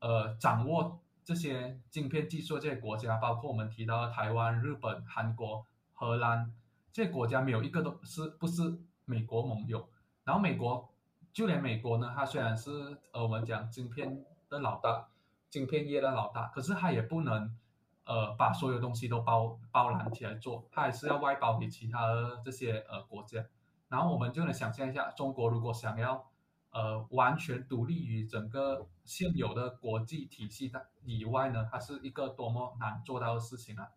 [0.00, 1.00] 呃掌握。
[1.26, 6.52] 这些晶片技术这些国家，包括我们提到的台湾、日本、韩国、荷兰
[6.92, 8.76] 这些国家，没有一个都是不是
[9.06, 9.88] 美国盟友。
[10.22, 10.86] 然后美国，
[11.32, 15.08] 就连美国呢，它虽然是呃我们讲晶片的老大，
[15.48, 17.56] 晶片业的老大，可是它也不能
[18.04, 23.44] 呃把所有东西都包包揽起来做，它还是要外包给其他的这些呃国家。
[23.88, 26.30] 然后我们就能想象一下，中国如果想要。
[26.76, 33.88] 呃，完全独立于整个现有的国际体系的以外呢，它是一个多么难做到的事情啊！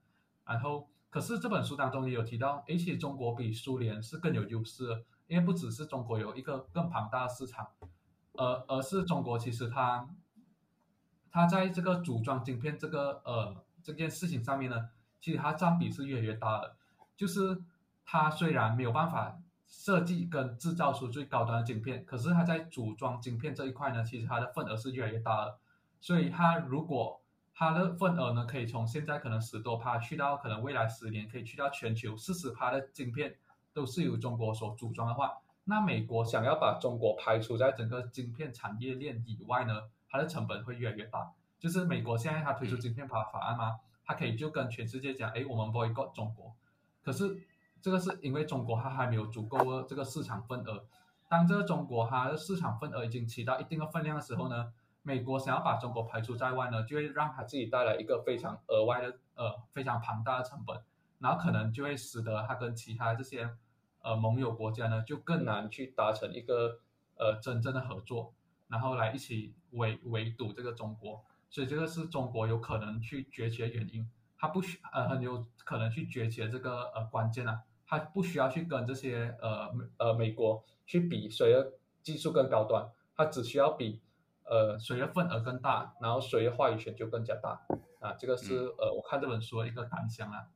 [0.46, 7.68] 然后，可是这本书当中也有提到，而且中国比苏联是更有优势，因为不只是中国有一个更庞大的市场，
[8.34, 10.08] 而而是中国其实它，
[11.32, 14.90] 它在这个组装晶片这个呃这件事情上面呢，
[15.22, 16.76] 其实它占比是越来越大的，
[17.16, 17.62] 就是
[18.06, 19.40] 它虽然没有办法。
[19.70, 25.58] 设计跟制造出最高端的晶片，可是它在组装晶片这一块呢，其实它的份额是越来越大的。
[26.00, 27.20] 所以它如果
[27.54, 33.36] 它的份额呢，可以从现在可能十多趴去到可能未来十年可以去到全球四十趴的晶片
[33.74, 35.34] 都是由中国所组装的话，
[35.66, 41.34] 那美国想要把中国排除在整个晶片产业链以外呢，它的成本会越来越大。
[41.60, 43.80] 就是美国现在它推出晶片法法案嘛？
[44.06, 46.56] 它可以就跟全世界讲，哎，我们不会过中国，
[47.04, 47.42] 可是。
[47.80, 50.84] 这个是因为中国它还没有足够的这个市场份额，
[51.30, 60.82] 当这个中国它的市场份额已经起到一定的分量的时候呢，美国想要把中国排除在外呢，就会让它自己带来一个非常额外的呃非常庞大的成本，
[61.20, 63.48] 然后可能就会使得它跟其他这些
[64.02, 66.80] 呃盟友国家呢就更难去达成一个
[67.16, 68.34] 呃真正的合作，
[68.68, 74.10] 然后来一起围围堵这个中国，所以这个是中国有可能去崛起的原因。
[74.40, 84.00] 它不需呃很有可能去崛起的这个呃关键啊，它不需要去跟这些呃呃美国去比谁的技术更高端，它只需要比
[84.44, 87.60] 呃谁的份额更大，然后谁的话语权就更加大
[88.00, 90.48] 啊，这个是呃我看这本书的一个感想啊。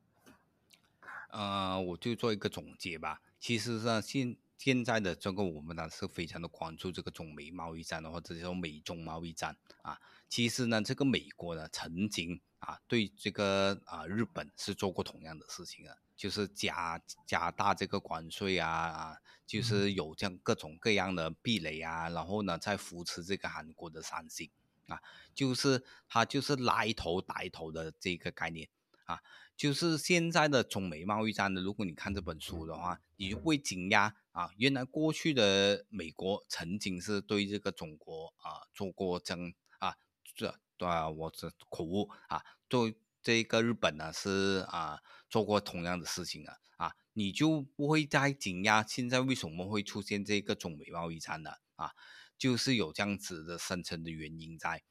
[1.32, 3.22] 呃，我就做一个总结吧。
[3.40, 10.00] 其实呢，现现在的这个我们呢是非常的关注这个中美贸易战或者说美中贸易战啊。
[10.30, 24.48] 其实呢，这个美国呢曾经啊对这个啊日本是做过同样的事情的，就是加加大这个关税啊啊，就是有这样各种各样的壁垒啊，然后呢再扶持这个韩国的三星
[24.86, 25.02] 啊，
[25.34, 28.70] 就是它就是拉头带头的这个概念
[29.06, 29.20] 啊。
[29.62, 39.96] 就是现在的中美贸易战呢，如果你看这本书的话，你就会惊讶啊，原来过去的美国曾经是对这个中国啊做过这样啊，
[40.34, 51.92] 这对啊，我这口误啊，对这个日本呢是啊做过同样的事情啊啊，你就不会再惊讶现在为什么会出现这个中美贸易战了啊，
[52.36, 54.82] 就是有这样子的深层的原因在。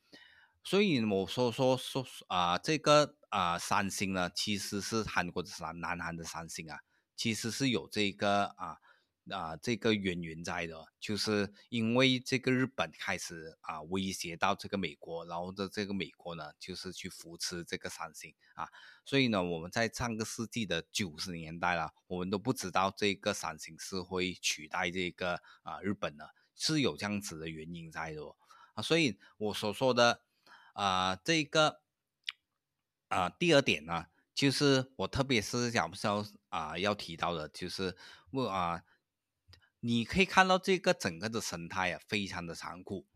[0.63, 6.79] 所以我说说说啊，这个啊三星呢，其实是韩国的三南韩的三星啊，
[7.17, 8.77] 其实是有这个啊
[9.31, 18.69] 啊这个渊源在的，就是因为这个日本开始啊威胁到这个美国，然后的这个美国呢，就是去扶持这个三星啊，
[19.05, 28.23] 所以呢，我们在上个世纪的九十年代了，我们都不知道这个三星是会取代这个啊日本的，是有这样子的原因在的
[28.75, 30.21] 啊，所以我所说的。
[30.75, 31.83] 啊，这个
[33.09, 37.97] 啊，第二点呢，就是我特别是想要啊要提到的，就是
[38.31, 38.83] 我啊，
[39.81, 43.07] 你可以看到这个整个的生态啊，非常的残酷。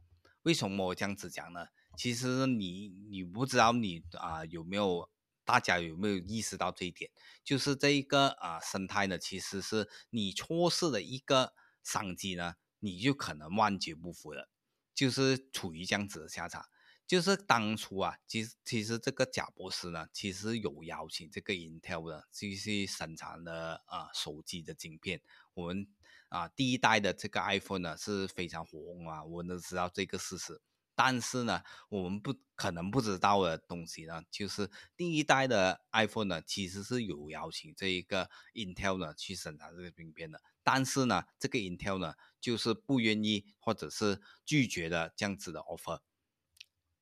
[0.43, 1.69] 为什么我这样子讲呢？
[1.97, 5.09] 其实你你不知道你啊有没有，
[5.45, 7.11] 大家有没有意识到这一点？
[7.45, 14.51] 就是这一个啊生态呢，其实是你错失了一个商机呢，你就可能万劫不复了，
[14.93, 16.67] 就是处于这样子的下场。
[17.07, 25.21] 就是当初啊，其实其实这个贾博士呢，其实有邀请这个 Intel 的继续生产的啊手机的晶片。
[25.53, 25.87] 我们
[26.31, 30.61] 啊第一代的这个 iPhone 呢是非常火红啊，我们都知道这个事实。
[30.97, 40.41] 但是呢，我们不可能不知道的东西呢，就是第一代的 iPhone 呢，其实是有邀请这一个 Intel 呢去生产这个晶片的。
[40.63, 46.01] 但是呢，这个 Intel 呢，就是不愿意或者是拒绝的这样子的 offer。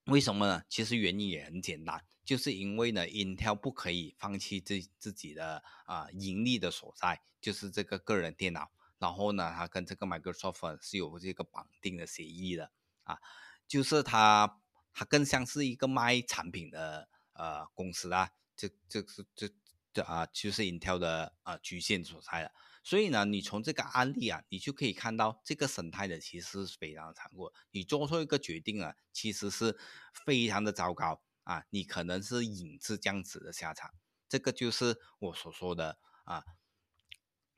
[0.07, 0.65] 为什么呢？
[0.69, 8.71] 其实原因也很简单，就是因为呢，Intel 不可以放弃自自己的啊盈利的所在，就是这个个人电脑。
[8.99, 12.71] 然后呢，它跟这个 Microsoft 是有这个绑定的协议的
[13.05, 13.19] 啊，
[13.67, 14.61] 就是它
[14.93, 19.49] 它更像是一个卖产品的呃公司啊，这这是这
[19.93, 22.53] 这啊，就是 Intel 的啊局限所在了。
[22.85, 27.53] 所以呢，你从这个案例啊，你就可以看到这个生态的其实是非常残酷。
[27.71, 29.79] 你做错一个决定啊，其实是
[30.25, 33.92] 非常的糟糕啊，你可能是引致这样子的下场。
[34.29, 36.45] 这个就是我所说的啊，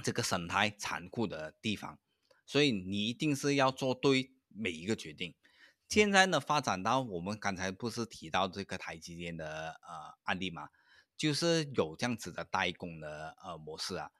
[0.02, 1.98] 这个生态残酷的地方。
[2.44, 5.34] 所以你一定是要做对每一个决定。
[5.88, 10.68] 现在呢，发展到我们刚才不是提到这个台积电的呃案例嘛，
[11.16, 14.10] 就是有这样子的代工的呃模式啊。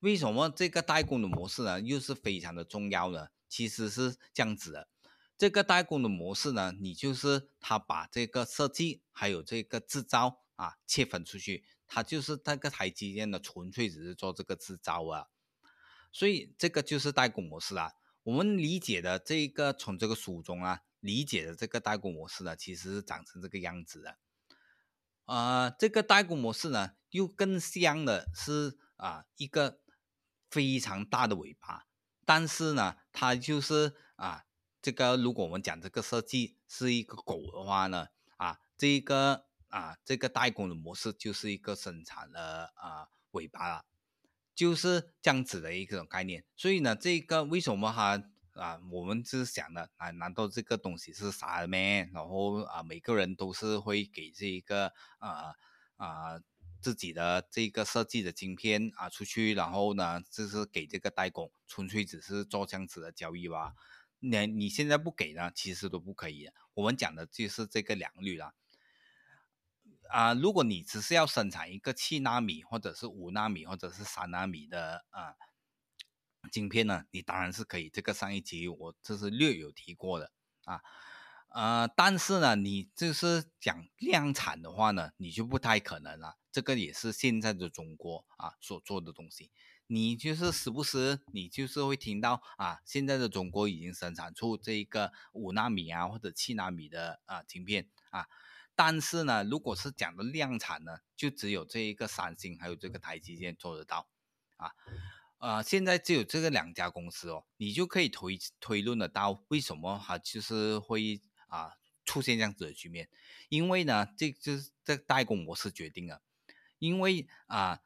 [0.00, 3.28] 为什么这个代工的模式呢，又是非常的重要呢？
[3.48, 4.88] 其实是这样子的，
[5.38, 15.28] 这个代工的模式呢，你就是他把这个设计还有这个制造啊切分出去，他就是那个台积电的纯粹只是做这个制造啊，
[16.12, 17.92] 所以这个就是代工模式啊。
[18.24, 24.18] 我们理解的这个从这个书中啊理解的这个代工模式呢，其实是长成这个样子的。
[25.24, 29.80] 啊，这个代工模式呢，又更像的是啊一个。
[30.56, 31.84] 非常大的尾巴，
[32.24, 34.46] 但是呢，它就是啊，
[34.80, 43.84] 这个如果我们讲这个设计是一个狗的话呢，啊，这个啊，这个代工的模式就是一个生产的啊尾巴了，
[44.54, 46.42] 就是这样子的一种概念。
[46.56, 48.18] 所以呢，这个为什么哈
[48.54, 52.08] 啊，我们是想的啊，难道这个东西是啥的咩？
[52.14, 55.54] 然后啊，每个人都是会给这一个啊
[55.98, 56.40] 啊。
[56.86, 63.74] 自己的这个设计的晶片啊，出去，然后呢，就是给这个代工，纯粹只是做这样子的交易吧。
[64.20, 66.48] 你你现在不给呢，其实都不可以。
[66.74, 68.54] 我们讲的就是这个良率了。
[70.10, 75.34] 啊，如果你只是要生产一个七纳米，或者是五纳米，或者是三纳米的啊
[76.52, 77.90] 晶片呢，你当然是可以。
[77.90, 80.30] 这个上一集我这是略有提过的
[80.66, 80.80] 啊。
[81.56, 86.36] 呃，但是呢，你就是讲量产的话呢，你就不太可能了。
[86.52, 89.50] 这个也是现在的中国啊所做的东西。
[89.86, 98.26] 你就是时不时，你就是会听到啊，现在的中国已经生产出这个五纳米啊或者七纳米的啊晶片啊。
[98.74, 104.06] 但是呢，如果是讲的量产呢，就只有这一个三星还有这个台积电做得到
[104.58, 104.72] 啊。
[105.38, 113.08] 啊，现在只有这个两家公司哦，你就可以推推论得到为什么它就是会啊出现这样子的局面，
[113.48, 116.22] 因为呢，这就是这代工模式决定了，
[116.78, 117.80] 因为啊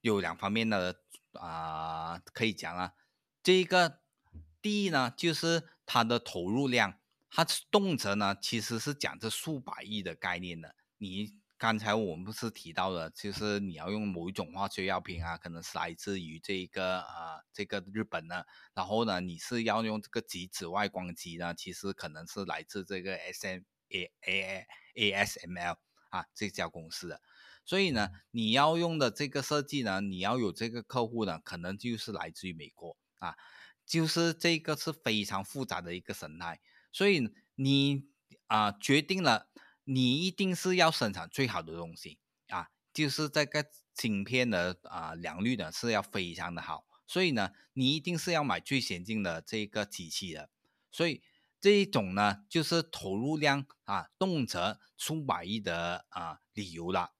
[0.00, 1.00] 有两方面的
[1.32, 2.94] 啊可以讲啊，
[3.42, 4.00] 这一个
[4.60, 7.00] 第一呢就是它的投入量，
[7.30, 11.38] 它动辄呢其实是讲这数百亿的概念的，你。
[11.58, 18.44] 刚才我们不是提到了，就是你要用某一种化学药品啊，可能是来自于这个啊这个日本呢，
[18.74, 25.78] 然后呢你是要用这个极紫外光机呢，其实可能是来自这个 S M A A A S M L
[26.10, 27.22] 啊这家公司的，
[27.64, 33.34] 所以呢你要用的这个设计呢，你要有这个客户呢，可能就是来自于美国啊，
[33.86, 36.60] 就是这个是非常复杂的一个生态，
[36.92, 38.04] 所以你
[38.46, 39.48] 啊决定了。
[39.88, 42.18] 你一定是要生产最好的东西
[42.48, 43.64] 啊，就是这个
[43.94, 50.50] 芯片的啊良率呢是要非常的好，所以呢，你一定是要买最先进的这个机器的，
[50.90, 51.22] 所以
[51.60, 57.12] 这一种呢就是投入量啊动辄数百亿的啊理由了。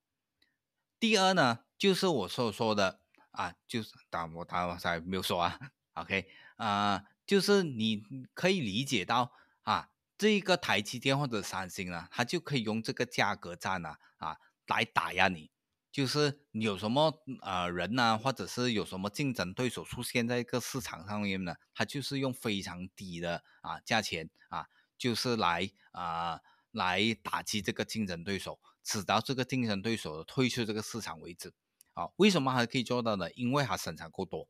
[0.99, 3.01] 第二呢，就是我所说的
[3.31, 5.59] 啊，就是当我刚才没有说啊，
[5.95, 8.03] OK 啊，就是你
[8.35, 9.31] 可以理解到
[9.63, 9.91] 啊。
[10.19, 14.37] 这一个台积电或者三星呢，它就可以用这个价格战呢啊
[14.67, 15.51] 来打压你，
[15.93, 26.41] 就是你有什么呃人呢，或者是有什么竞争对手出现在一个市场上面呢，它就是用非常低的啊价钱啊，就是来啊
[26.71, 31.53] 来打击这个竞争对手，直到这个竞争对手退出这个市场为止。
[31.95, 33.33] 啊，为什么还可以做到呢？
[33.33, 34.47] 因为它生产够多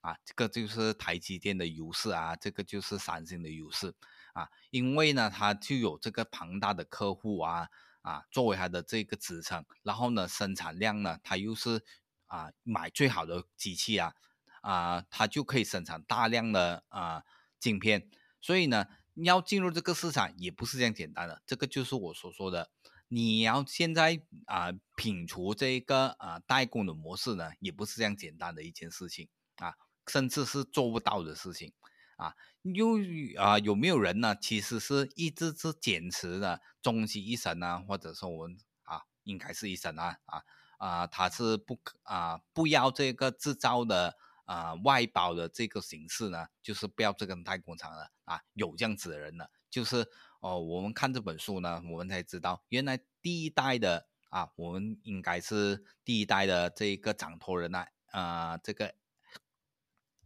[0.00, 3.94] 啊，这个就是台积电的优势啊，这个就是三星的优势。
[4.38, 7.68] 啊，因为呢，它就有这个庞大的客户啊
[8.02, 11.82] 啊，作为它的这个支撑，然后呢，生产量呢，它又是
[12.26, 14.14] 啊买最好的机器啊
[14.60, 17.24] 啊，它就可以生产大量的啊
[17.58, 18.08] 镜片，
[18.40, 18.86] 所以呢，
[19.16, 22.70] 要进入这个市场也不是这样简单的，这个就是我所说的，
[23.08, 29.74] 你要现在啊品除这个啊代工的模式呢，也不是这样简单的一件事情啊，
[30.06, 31.72] 甚至是做不到的事情。
[32.18, 32.98] 啊，又
[33.38, 34.34] 啊有没有人呢？
[34.40, 40.42] 其实是一直是坚持的终其一生呢，或者说我们啊，应该是一生啊啊
[40.78, 44.16] 啊，他是不啊不要这个制造的
[44.46, 50.04] 啊外包的这个形式呢，就是不要这个代工厂了啊，有这样子的人呢，就是
[50.40, 58.92] 哦，我们看这本书呢，我们才知道原来第一代的啊，我们应该是第一代的这个掌舵人呢，啊这个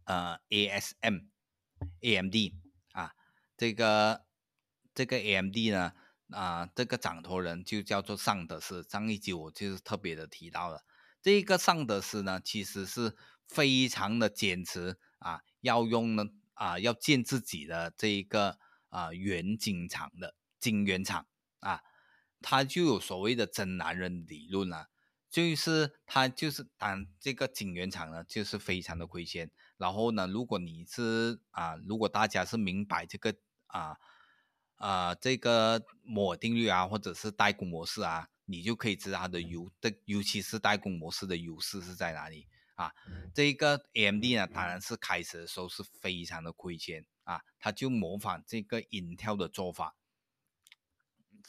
[0.05, 1.32] 呃 ASM。
[2.01, 2.55] A.M.D.
[2.91, 3.13] 啊，
[3.57, 4.25] 这个
[4.93, 5.69] 这个 A.M.D.
[5.71, 5.93] 呢，
[6.29, 8.83] 啊，这个掌舵人就叫做尚德斯。
[8.83, 10.83] 上一集我就是特别的提到了，
[11.21, 13.15] 这个尚德斯呢，其实是
[13.47, 18.57] 非常的坚持啊，要用呢啊，要建自己的这一个
[18.89, 21.27] 啊原晶厂的晶圆厂
[21.59, 21.81] 啊，
[22.41, 24.89] 他就有所谓的真男人理论啊，
[25.29, 29.51] 就是他就是当这个晶圆厂呢，就是非常的亏钱。
[29.77, 33.35] 然后呢，如果你是啊，如果大家是明白这个
[33.67, 33.97] 啊
[34.75, 42.93] 啊这个摩尔定律啊，或者是代工模式啊，你就可以知道它的优的，尤其是代工模式的优势是在哪里啊？
[43.33, 49.95] 这个 AMD 呢，当然是开始的时候是非常的亏钱啊，他就模仿这个 Intel 的做法，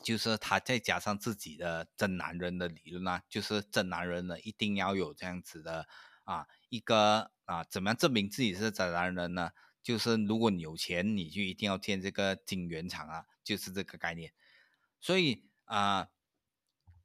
[0.03, 5.89] 就是他再加上自己的真男人的理论啊，就是真男人呢一定要有这样子的
[6.25, 7.31] 啊一个。
[7.47, 9.51] 啊，怎么样证明自己是真男人呢？
[9.83, 14.33] 就是如果你有钱，你就一定要建这个晶圆厂啊，就是这个概念。
[14.99, 16.09] 所以啊，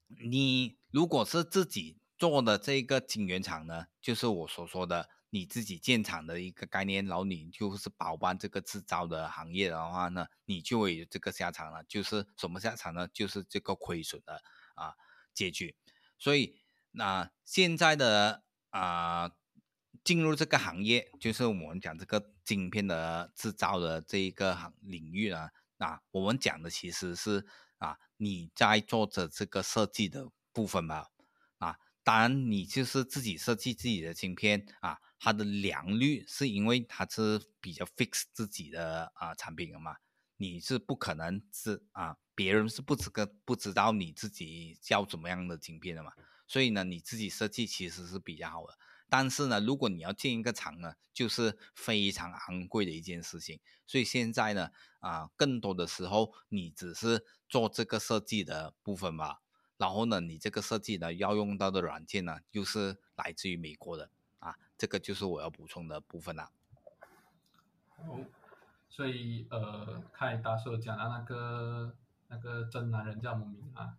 [0.08, 11.84] 你如果是自己做的这个晶圆厂呢，就是我所说的你自己建厂的一个概念，然后你就是包办这个制造的行业的话呢，你就会有这个下场了。
[11.84, 13.10] 就是什么下场呢？
[13.10, 14.42] 就是这个亏损的
[14.76, 14.94] 啊
[15.34, 15.76] 结局。
[16.18, 16.62] 所以
[16.92, 19.32] 那现在的啊。
[20.02, 27.46] 进入这个行业，就是我们讲这个晶片的制造的这一个行领域呢，啊，我们讲的其实是
[27.80, 31.10] 啊，你在做着这个设计的部分吧，
[31.58, 39.98] 啊，当然你就是自己设计自己的晶片啊，它的良率是因为它是比较 fix 自己的啊产品的嘛，
[40.38, 46.14] 你是不可能是啊，别人是不知个不知道你自己要怎么样的晶片的嘛，
[46.50, 48.76] 所以呢，你自己设计其实是比较好的。
[49.08, 53.60] 但是呢，如果你要建一个厂呢，就是非常昂贵的一件事情。
[53.86, 59.42] 所以现在呢，啊，更多的时候你只是做这个设计的部分吧。
[59.78, 66.52] 然后呢，你这个设计呢要用到的软件呢，又是来自于美国的啊，这个就是我要补充的部分啦。
[67.96, 68.20] 好，
[68.90, 71.96] 所以呃，看大叔讲的那个
[72.28, 73.98] 那个真男人叫什么名啊？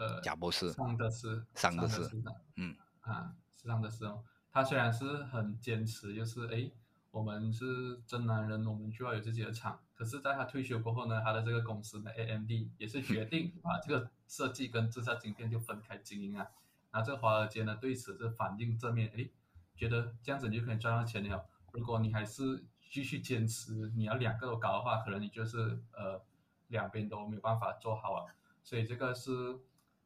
[0.00, 2.10] 呃，贾博士，桑德斯，桑德斯，
[2.56, 4.24] 嗯，啊，是桑德斯哦。
[4.50, 6.70] 他虽然是很坚持，就是哎，
[7.10, 9.78] 我们是真男人，我们就要有自己的厂。
[9.94, 16.48] 可是，在他退休过后呢，他的这个公司呢，AMD 也是决定把这个设计跟制造晶片就分开经营啊。
[16.92, 19.28] 那这个华尔街呢，对此是反应正面，哎，
[19.76, 21.44] 觉得这样子你就可以赚到钱了。
[21.72, 26.22] 如果你还是继续坚持，你要两个都搞的话，可能你就是呃
[26.68, 28.24] 两边都没有办法做好啊。
[28.62, 29.60] 所以这个是。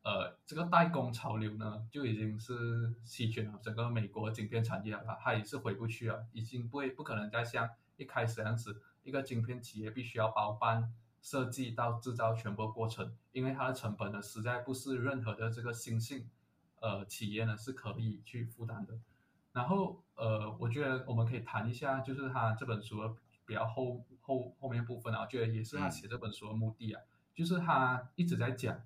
[0.05, 10.93] 呃，这个代工潮流呢，就已经是席卷了整个美国晶片产业了，它也是回不去了，已经不会不可能再像一开始样子，一个晶片企业必须要包办
[11.23, 16.29] 设计到制造全部过程，因为它的成本呢，实在不是任何的这个新兴
[16.81, 18.99] 呃企业呢是可以去负担的。
[19.55, 23.15] 然后呃，我觉得我们可以谈一下，就是他这本书的
[23.47, 27.01] 比较后后后面部分啊，我觉得也是他写这本书的目的啊，
[27.35, 28.83] 就是他一直在讲。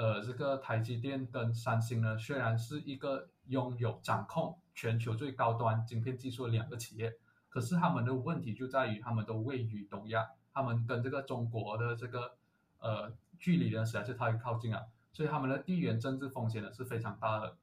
[0.00, 7.12] 呃，这个台积电跟三星呢，虽然是一个拥有掌控全球最高端晶片技术的两个企业，
[7.50, 12.32] 可是他们的问题就在于他们都位于东亚，他们跟这个中国的这个
[12.78, 17.58] 呃距离呢实在是太靠近了，所以他们的地缘政治风险呢是非常大的。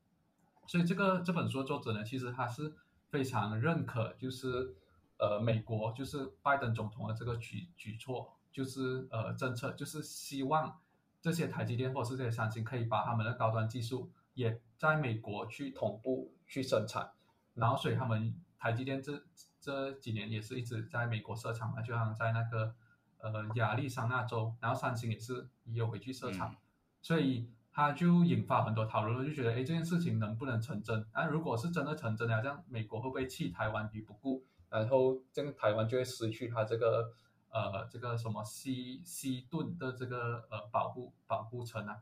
[0.67, 2.71] 所以这个这本书的作者呢，其实他是
[3.09, 4.75] 非常认可，就是
[5.17, 10.77] 呃美国就是拜登总统的这个举举措，就是呃政策，就是希望。
[11.22, 17.11] 这些台积电或是这些三星可以把他们的高端技术也在美国去同步去生产，
[17.55, 19.22] 然后所以他们台积电这
[19.59, 22.76] 这几年也是一直在美国设厂嘛，就像在那个
[23.18, 26.55] 呃亚利桑那州，然后三星也是也有回去设厂，
[27.01, 31.05] 所以他就引发很多讨论，就觉得哎这件事情能不能成真？
[31.13, 34.45] 那如果是真的成真的，这样美国会不会弃台湾于不顾？
[34.70, 37.11] 然后这个台湾就会失去它这个。
[37.50, 42.02] 呃，这个什么西西顿的这个呃保护保护层啊，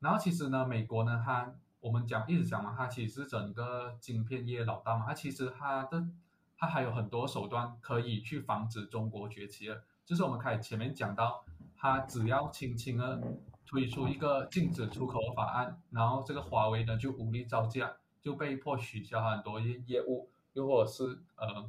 [0.00, 6.06] 然后其实呢，美国呢，它我们讲一直讲嘛，它其实是整个晶片业老大嘛，它其实它的
[6.56, 11.44] 它还有很多手段可以去防止中国崛起的，就是我们开始前面讲到，
[11.76, 13.20] 它只要轻轻的
[13.66, 21.68] 推出一个禁止出口法案，然后这个华为呢就无力招架，就被迫取消很多业业务，又或者是呃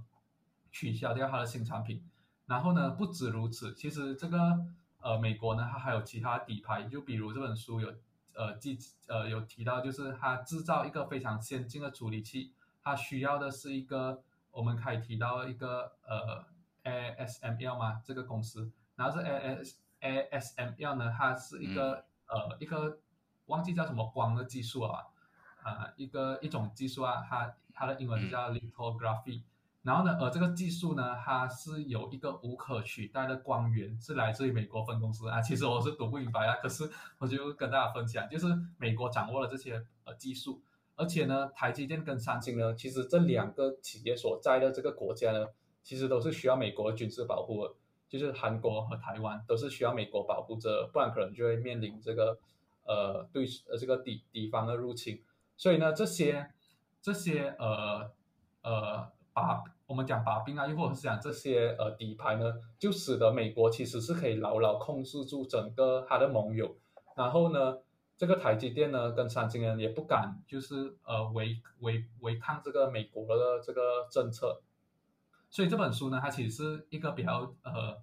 [0.72, 2.04] 取消掉它的新产品。
[2.48, 4.66] 然后呢，不止如此，其实这个
[5.02, 7.94] 呃，美国呢，它还有其他底牌，就比如这本书有
[8.34, 16.46] 呃记呃有提到，就是它制造一个非常先进的处理器，它需要的是一个我们可以提到一个呃
[16.84, 23.00] ASML 嘛，这个公司，然后这 AS ASML 呢，它是一个呃一个
[23.48, 25.04] 忘记叫什么光的技术啊，
[25.64, 29.42] 啊一个一种技术啊，它它的英文就叫 lithography。
[29.88, 35.42] 然后呢，呃，这个技术呢，它是有一个无可取代的光源，是来自于美国分公司啊。
[35.42, 40.62] 其实我是读不明白啊， 可是我就跟大家分享，就是美国掌握了这些呃技术，
[40.98, 45.48] 而且呢，台积电跟三星呢，其实这两个企业所在的这个国家呢，
[45.82, 47.74] 其实都是需要美国军事保护的，
[48.10, 52.38] 就是韩国和台湾都是需要美国保护着，不然可能就会面临这个
[52.84, 55.24] 呃对呃这个敌敌方的入侵。
[55.56, 56.52] 所以呢，这些
[57.02, 58.12] 这些呃
[58.64, 66.76] 呃把我们讲把柄啊，又或者是讲这些呃底牌呢，就使得美国其实是可以牢牢控制住整个它的盟友。
[67.16, 67.78] 然后呢，
[68.18, 74.60] 这个台积电呢跟三星人也不敢就是呃违违违抗这个美国的这个政策。
[75.52, 77.96] 所以这本书呢，它其实是一个比较呃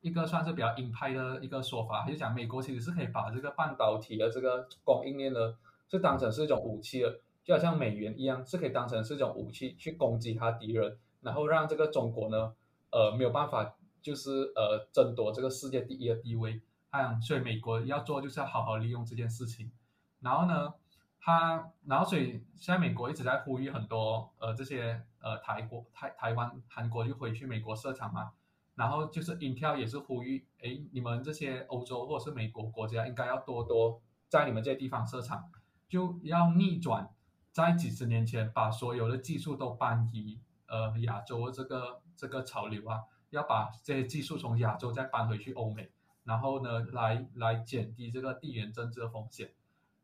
[0.00, 5.56] 一个算是比较鹰派的一个说法，就讲美国其实是可以把这个半导体的这个供应链呢，
[5.88, 10.98] 是当成是一种武器的，就好像美元一样，是可以当成是一种武器去攻击他敌人。
[11.20, 12.54] 然后让这个中国呢，
[12.90, 16.60] 呃，没有办法，就是呃，争夺这个世界第一的地位。
[16.90, 19.72] 啊，所以美国要做就是要好好利用这件事情。
[20.20, 20.74] 然后呢，
[21.18, 28.32] 他，然后所以现在美国一直在呼吁很多呃这些呃台国、台台湾、韩国就回去美国设厂嘛。
[28.74, 35.50] 然后就是 Intel 也是呼吁，哎，你们这些欧洲或者是美国国家应该要多多在你们这些地方设厂，
[35.88, 37.08] 就要逆转
[37.52, 40.40] 在几十年前把所有的技术都搬移。
[40.66, 45.90] 呃，亚洲这个这个潮流啊，要把这些技术从亚洲再搬回去欧美，
[46.24, 49.52] 然后呢，来来减低这个地缘政治的风险。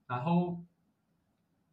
[0.06, 0.58] 然后，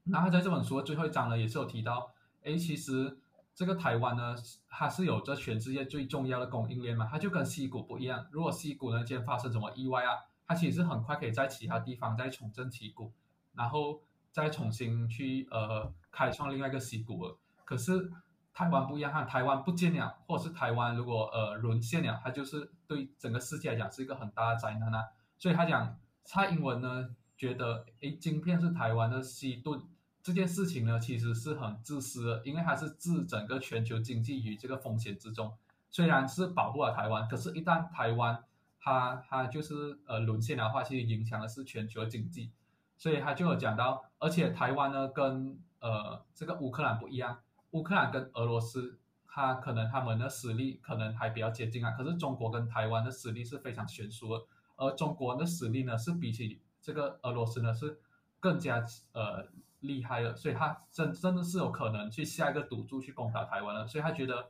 [0.06, 3.18] 然后在这本书的最后一章呢，也是有提到，哎，其实
[3.54, 4.34] 这个台湾呢，
[4.70, 8.26] 它是有着全世界最重要的供应链嘛，它就跟西谷不一样。
[8.32, 13.12] 如果西谷呢今天发生什么意外啊，它其实很快可以在其他地方再重振旗鼓，
[13.52, 14.00] 然后
[14.36, 17.38] 再重新去呃开创另外一个西谷。
[17.64, 18.12] 可是
[18.54, 25.06] 台湾不一样，哈台湾不见了，或者是台湾如果呃沦陷了，它就是对整个世界来讲是一个很大的灾难啊。
[25.38, 29.82] 所以他讲蔡英文呢觉得，诶，晶片是台湾的西盾
[30.22, 35.56] 这件事情呢，其实是很自私的，因为它是置整个全球经济于这个风险之中。
[35.90, 38.44] 虽然是保护了台湾，可是，一旦台湾
[38.82, 42.52] 它它就是呃沦陷的话，其实影响的是全球经济。
[42.98, 47.40] 所以他就有讲到，而且台湾呢跟呃这个乌克兰不一样，
[47.72, 51.92] 乌克兰跟俄罗斯，他可能他们的实力可能还比较接近啊。
[51.92, 58.00] 可是中国跟台湾的实力是非常悬殊的，而中国的实力呢是比起这个俄罗斯呢是
[58.40, 58.84] 更加
[59.14, 59.48] 呃
[59.82, 63.88] 厉害的，所以他真真的是有可能去下一个赌注去攻打台湾了。
[63.88, 64.50] 所以他觉得，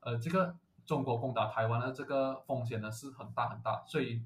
[0.00, 0.56] 呃这个。
[0.84, 4.20] 中国攻打台湾的这个风险呢是很大很大，所以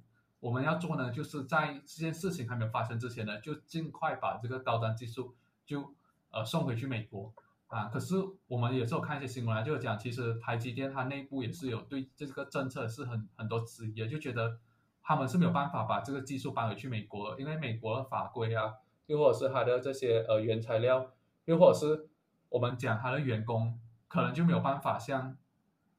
[0.46, 5.34] 我们要做呢，就是在这件事情还没有发生之前呢，就尽快把这个高端技术
[5.64, 5.92] 就
[6.30, 7.32] 呃送回去美国
[7.66, 7.86] 啊。
[7.86, 8.14] 可是
[8.46, 14.56] 我们也是有看一些新闻啊，就讲其实台积电它内部也是有对这个政策是很很多质疑，就觉得
[15.02, 18.72] 他们是没有办法把这个技术搬回去美国，因为美国的法规啊，
[19.06, 21.10] 又或者是它的这些呃原材料，
[21.46, 22.08] 又或者是
[22.50, 23.76] 我们讲它的员工，
[24.06, 25.36] 可能就没有办法像。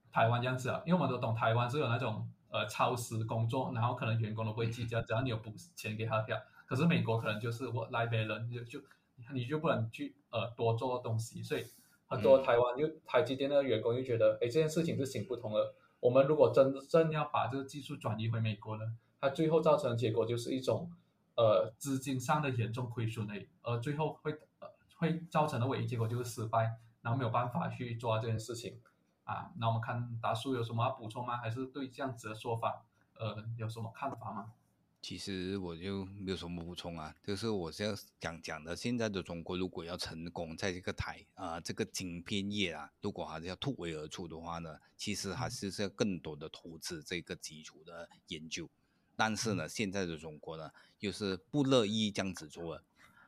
[0.09, 6.37] 台湾这样子啊，因为我们都懂，台湾是有那种呃超时工作，然后可能员工都不会计较，只要你有补钱给他票。
[6.65, 8.79] 可是美国可能就是我来别人就就
[9.33, 11.65] 你就不能去呃多做东西，所以
[12.07, 15.73] 很多台湾就台积电的员工就觉得，哎，这件事情是行不通的。
[15.99, 18.83] 我们如果真正要把这个技术转移回美国呢，
[19.19, 20.91] 它最后造成的结果就是一种
[21.35, 24.67] 呃资金上的严重亏损的，而最后会呃
[24.97, 28.77] 会造成的唯一结果就是失败，然后没有办法去做这件事情。
[29.28, 31.36] 啊，那我们看达叔有什么要补充吗？
[31.36, 34.53] 还是对这样子的说法，呃，有什么看法吗？
[35.01, 48.69] 其实我就没有什么补充啊，就是我是要讲讲的，现在的中国如果要成功在这个台啊这个晶片业啊，如果还是要突围而出的话呢，其实还是要更多的投资这个基础的研究。
[49.15, 52.82] 但是呢，现在的中国呢，又是不乐意这样子做，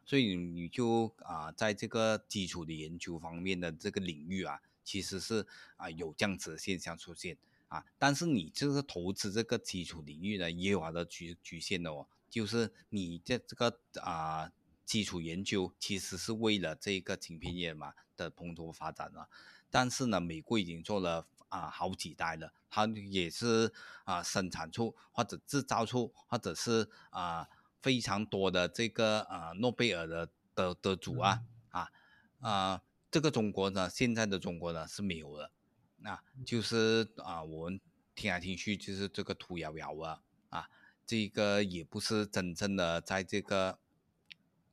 [0.06, 4.62] 所以你就啊，在这个基础的研究方面的这个领域啊。
[4.90, 5.46] 其实是
[5.78, 7.38] 啊有这样子的现象出现
[7.68, 12.08] 啊，但是你就是投资这个基础领域呢，也有它的局局限的哦。
[12.28, 14.52] 就是你的这个啊
[14.88, 19.28] 基础研究，其实是为了这个芯片业嘛的蓬勃发展啊。
[19.70, 23.72] 但是呢，美国已经做了啊好几代了，它也是
[24.06, 27.48] 啊生产出或者制造出或者是啊
[27.80, 31.92] 非常多的这个啊诺贝尔的的得主啊啊
[32.40, 32.82] 啊。
[33.12, 35.52] 这个中国呢，现在的中国呢是没有了，
[35.98, 37.82] 那就是啊，我们
[38.14, 40.70] 听来听去就是这个土窑窑啊，啊，
[41.08, 43.80] 这个也不是真正的在这个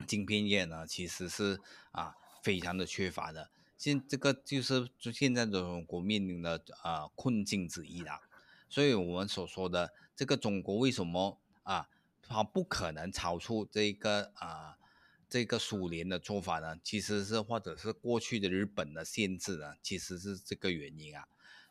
[0.06, 1.58] 晶片业呢，其实是
[1.92, 3.50] 啊非常的缺乏的。
[3.78, 8.20] 现这个就是就现在的中国面临的啊困境之一啦。
[8.68, 11.88] 所以我们所说的这个中国为什么啊，
[12.20, 14.76] 它不可能超出这个啊。
[15.28, 21.26] 这个苏联的做法呢，其实是或者是过去的日本的限制呢，其实是这个原因啊。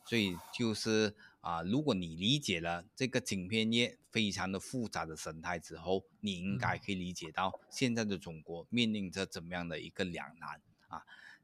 [0.07, 11.01] 所以就是啊，如果你理解了这个晶片业非常的复杂的生态之后，你应该可以理解到现在的中国面临着怎么样的一个两难啊。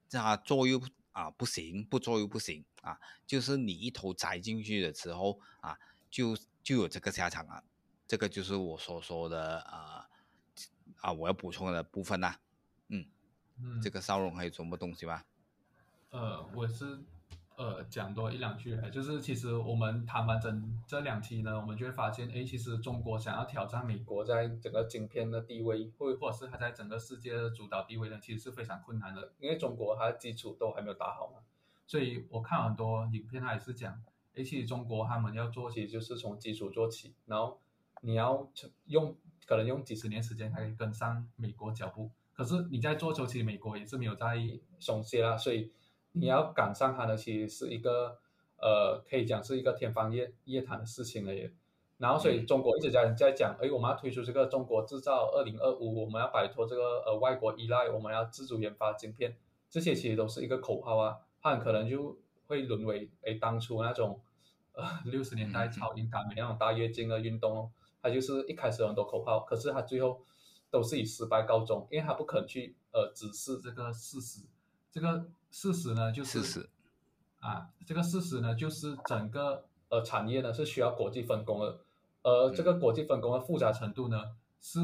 [0.07, 0.80] 这做又
[1.12, 2.99] 啊不行，不做又不行啊。
[3.26, 5.80] 就是你一头栽进去的时候啊，
[6.12, 7.64] 就就有这个下场啊。
[8.05, 10.07] 这个就是我所说的啊。
[11.02, 12.32] 啊，我要补充的部分呢，
[12.89, 13.06] 嗯，
[13.60, 15.24] 嗯，这个烧融还有什么东西吗？
[16.12, 16.99] 呃，我是
[17.56, 31.39] 呃讲多一两句，就是其实我们谈完整这两期呢，我们就会发现，哎，其实中国想要挑战美国在整个晶片的地位，或或者是它在整个世界的主导地位呢，其实是非常困难的，因为中国它的基础都还没有打好嘛。
[31.88, 34.04] 所以我看很多影片，它也是讲，
[34.36, 37.60] 哎，其实中国他们要做，其实就是从基础做起，然后
[38.02, 38.47] 你要
[38.86, 39.18] 用。
[39.46, 44.38] 可能用几十年时间才可以跟上美国脚步，可是你在做周期，美国也是没有在
[44.80, 45.72] 松懈啦，所以
[46.14, 48.18] 你要赶上它呢，其实是一个
[48.58, 51.52] 呃，可以讲是一个天方夜夜谭的事情了也。
[51.98, 59.36] 然后所以中国一直在在讲，哎，我们要推出这个中国制造二零二五，我们要摆脱这个呃外国依赖，我们要自主研发晶片，
[59.70, 62.18] 这些其实都是一个口号啊，它很可能就
[62.48, 64.20] 会沦为哎当初那种
[64.74, 67.72] 呃六十年代超英赶美那种大跃进的运动。
[68.02, 70.22] 他就是一开始有很多口号，可是他最后
[70.70, 74.41] 都是以失败告终，因为他不肯去呃直视这个事实。
[74.91, 76.70] 这个事实呢，就是
[77.39, 81.80] 啊，这个事实呢，就是整个呃产业呢是需要国际分工的，
[82.24, 84.80] 而这个国际分工的复杂程度呢，是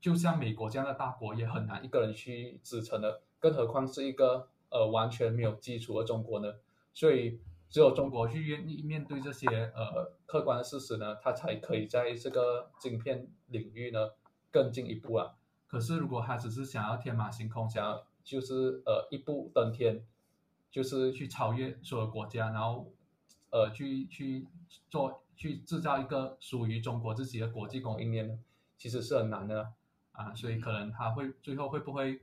[0.00, 6.54] 就像美国这样的大国也很难一个人去支撑的，更何况是一个呃完全没有基础的中国呢？
[6.94, 7.40] 所以
[7.72, 14.10] 只有中国去愿意面对这些呃客观的事实呢，它才可以在这个晶片领域呢
[14.50, 15.34] 更进一步啊。
[15.66, 20.04] 可是如果他只是想要天马行空，想要就是呃一步登天，
[20.70, 22.92] 就是去超越所有国家，然后
[23.48, 24.46] 呃去去
[24.90, 28.38] 做去制造一个属于中国自己的国际供应链呢，
[28.76, 29.72] 其实是很难的
[30.12, 30.34] 啊。
[30.34, 32.20] 所以可能他会最后会不会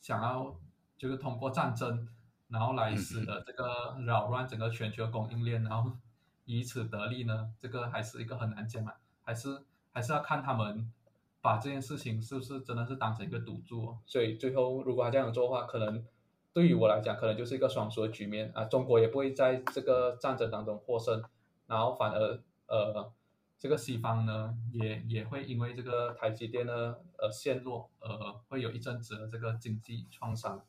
[0.00, 0.56] 想要
[0.96, 2.06] 就是通过战争？
[2.52, 5.90] 然后来使得这个扰乱整个全球供应链，然后
[6.44, 7.50] 以此得利呢？
[7.58, 10.92] 这个还是一个很难讲啊，还是还是要看他们
[11.40, 13.96] 把这件事情是不是真的是当成一个赌注。
[14.04, 16.04] 所以最后如果他这样做的话，可能
[16.52, 18.64] 对于我来讲，可能就是一个双输的局面啊。
[18.64, 21.22] 中国也不会在这个战争当中获胜，
[21.66, 23.10] 然后反而呃
[23.58, 30.62] 这个西方呢也也会因为这个台积电呢呃陷落，呃会有一阵子的这个经济创伤。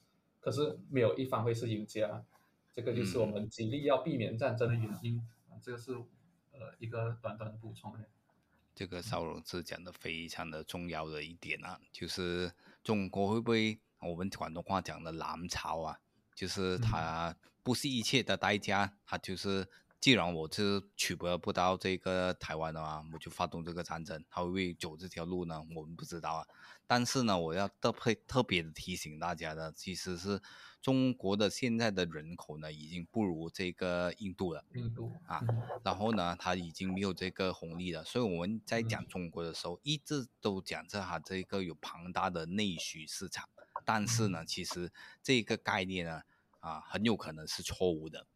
[0.44, 2.22] 可是没有一方会是赢家，
[2.76, 5.18] 这个就是我们极力要避免战争的原因
[5.50, 5.56] 啊。
[5.62, 5.94] 这个是
[6.52, 7.96] 呃一个短短的补充。
[8.76, 12.52] 这个邵荣志讲的非常的重要的一点啊，就是
[12.84, 16.00] 中国会不会我们广东话讲的南朝啊，
[16.36, 19.66] 就是他不惜一切的代价，他就是
[20.04, 25.64] 既然我是取得不到这个台湾的话，我就发动这个战争，他会不会走这条路呢？
[25.74, 26.47] 我们不知道啊。
[26.86, 30.41] 但是呢，我要特别特别的提醒大家的，其实是
[30.82, 34.66] 中国的现在的人口呢，已经不如这个印度了。
[34.74, 35.41] 印度啊，
[35.86, 38.04] 然后呢，他已经没有这个红利了。
[38.04, 43.47] 所以我们在讲中国的时候，一直都讲着哈这个有庞大的内需市场。
[43.86, 44.91] 但是呢，其实
[45.22, 46.24] 这个概念呢，
[46.60, 48.28] 啊，很有可能是错误的。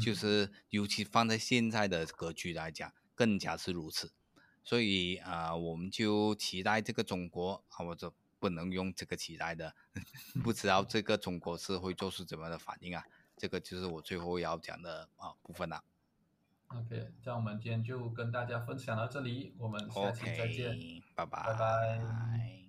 [0.00, 4.12] 就是尤其放在现在的格局来讲，更加是如此。
[4.62, 9.74] 所以啊，我们就期待这个中国啊，或者不能用这个期待的，
[10.42, 13.04] 不知道这个中国是会做出怎么样的反应啊？
[13.36, 15.84] 这个就是我最后要讲的啊部分了。
[16.68, 22.63] OK，那我们今天就跟大家分享到这里，我们下期再见，拜拜，拜拜。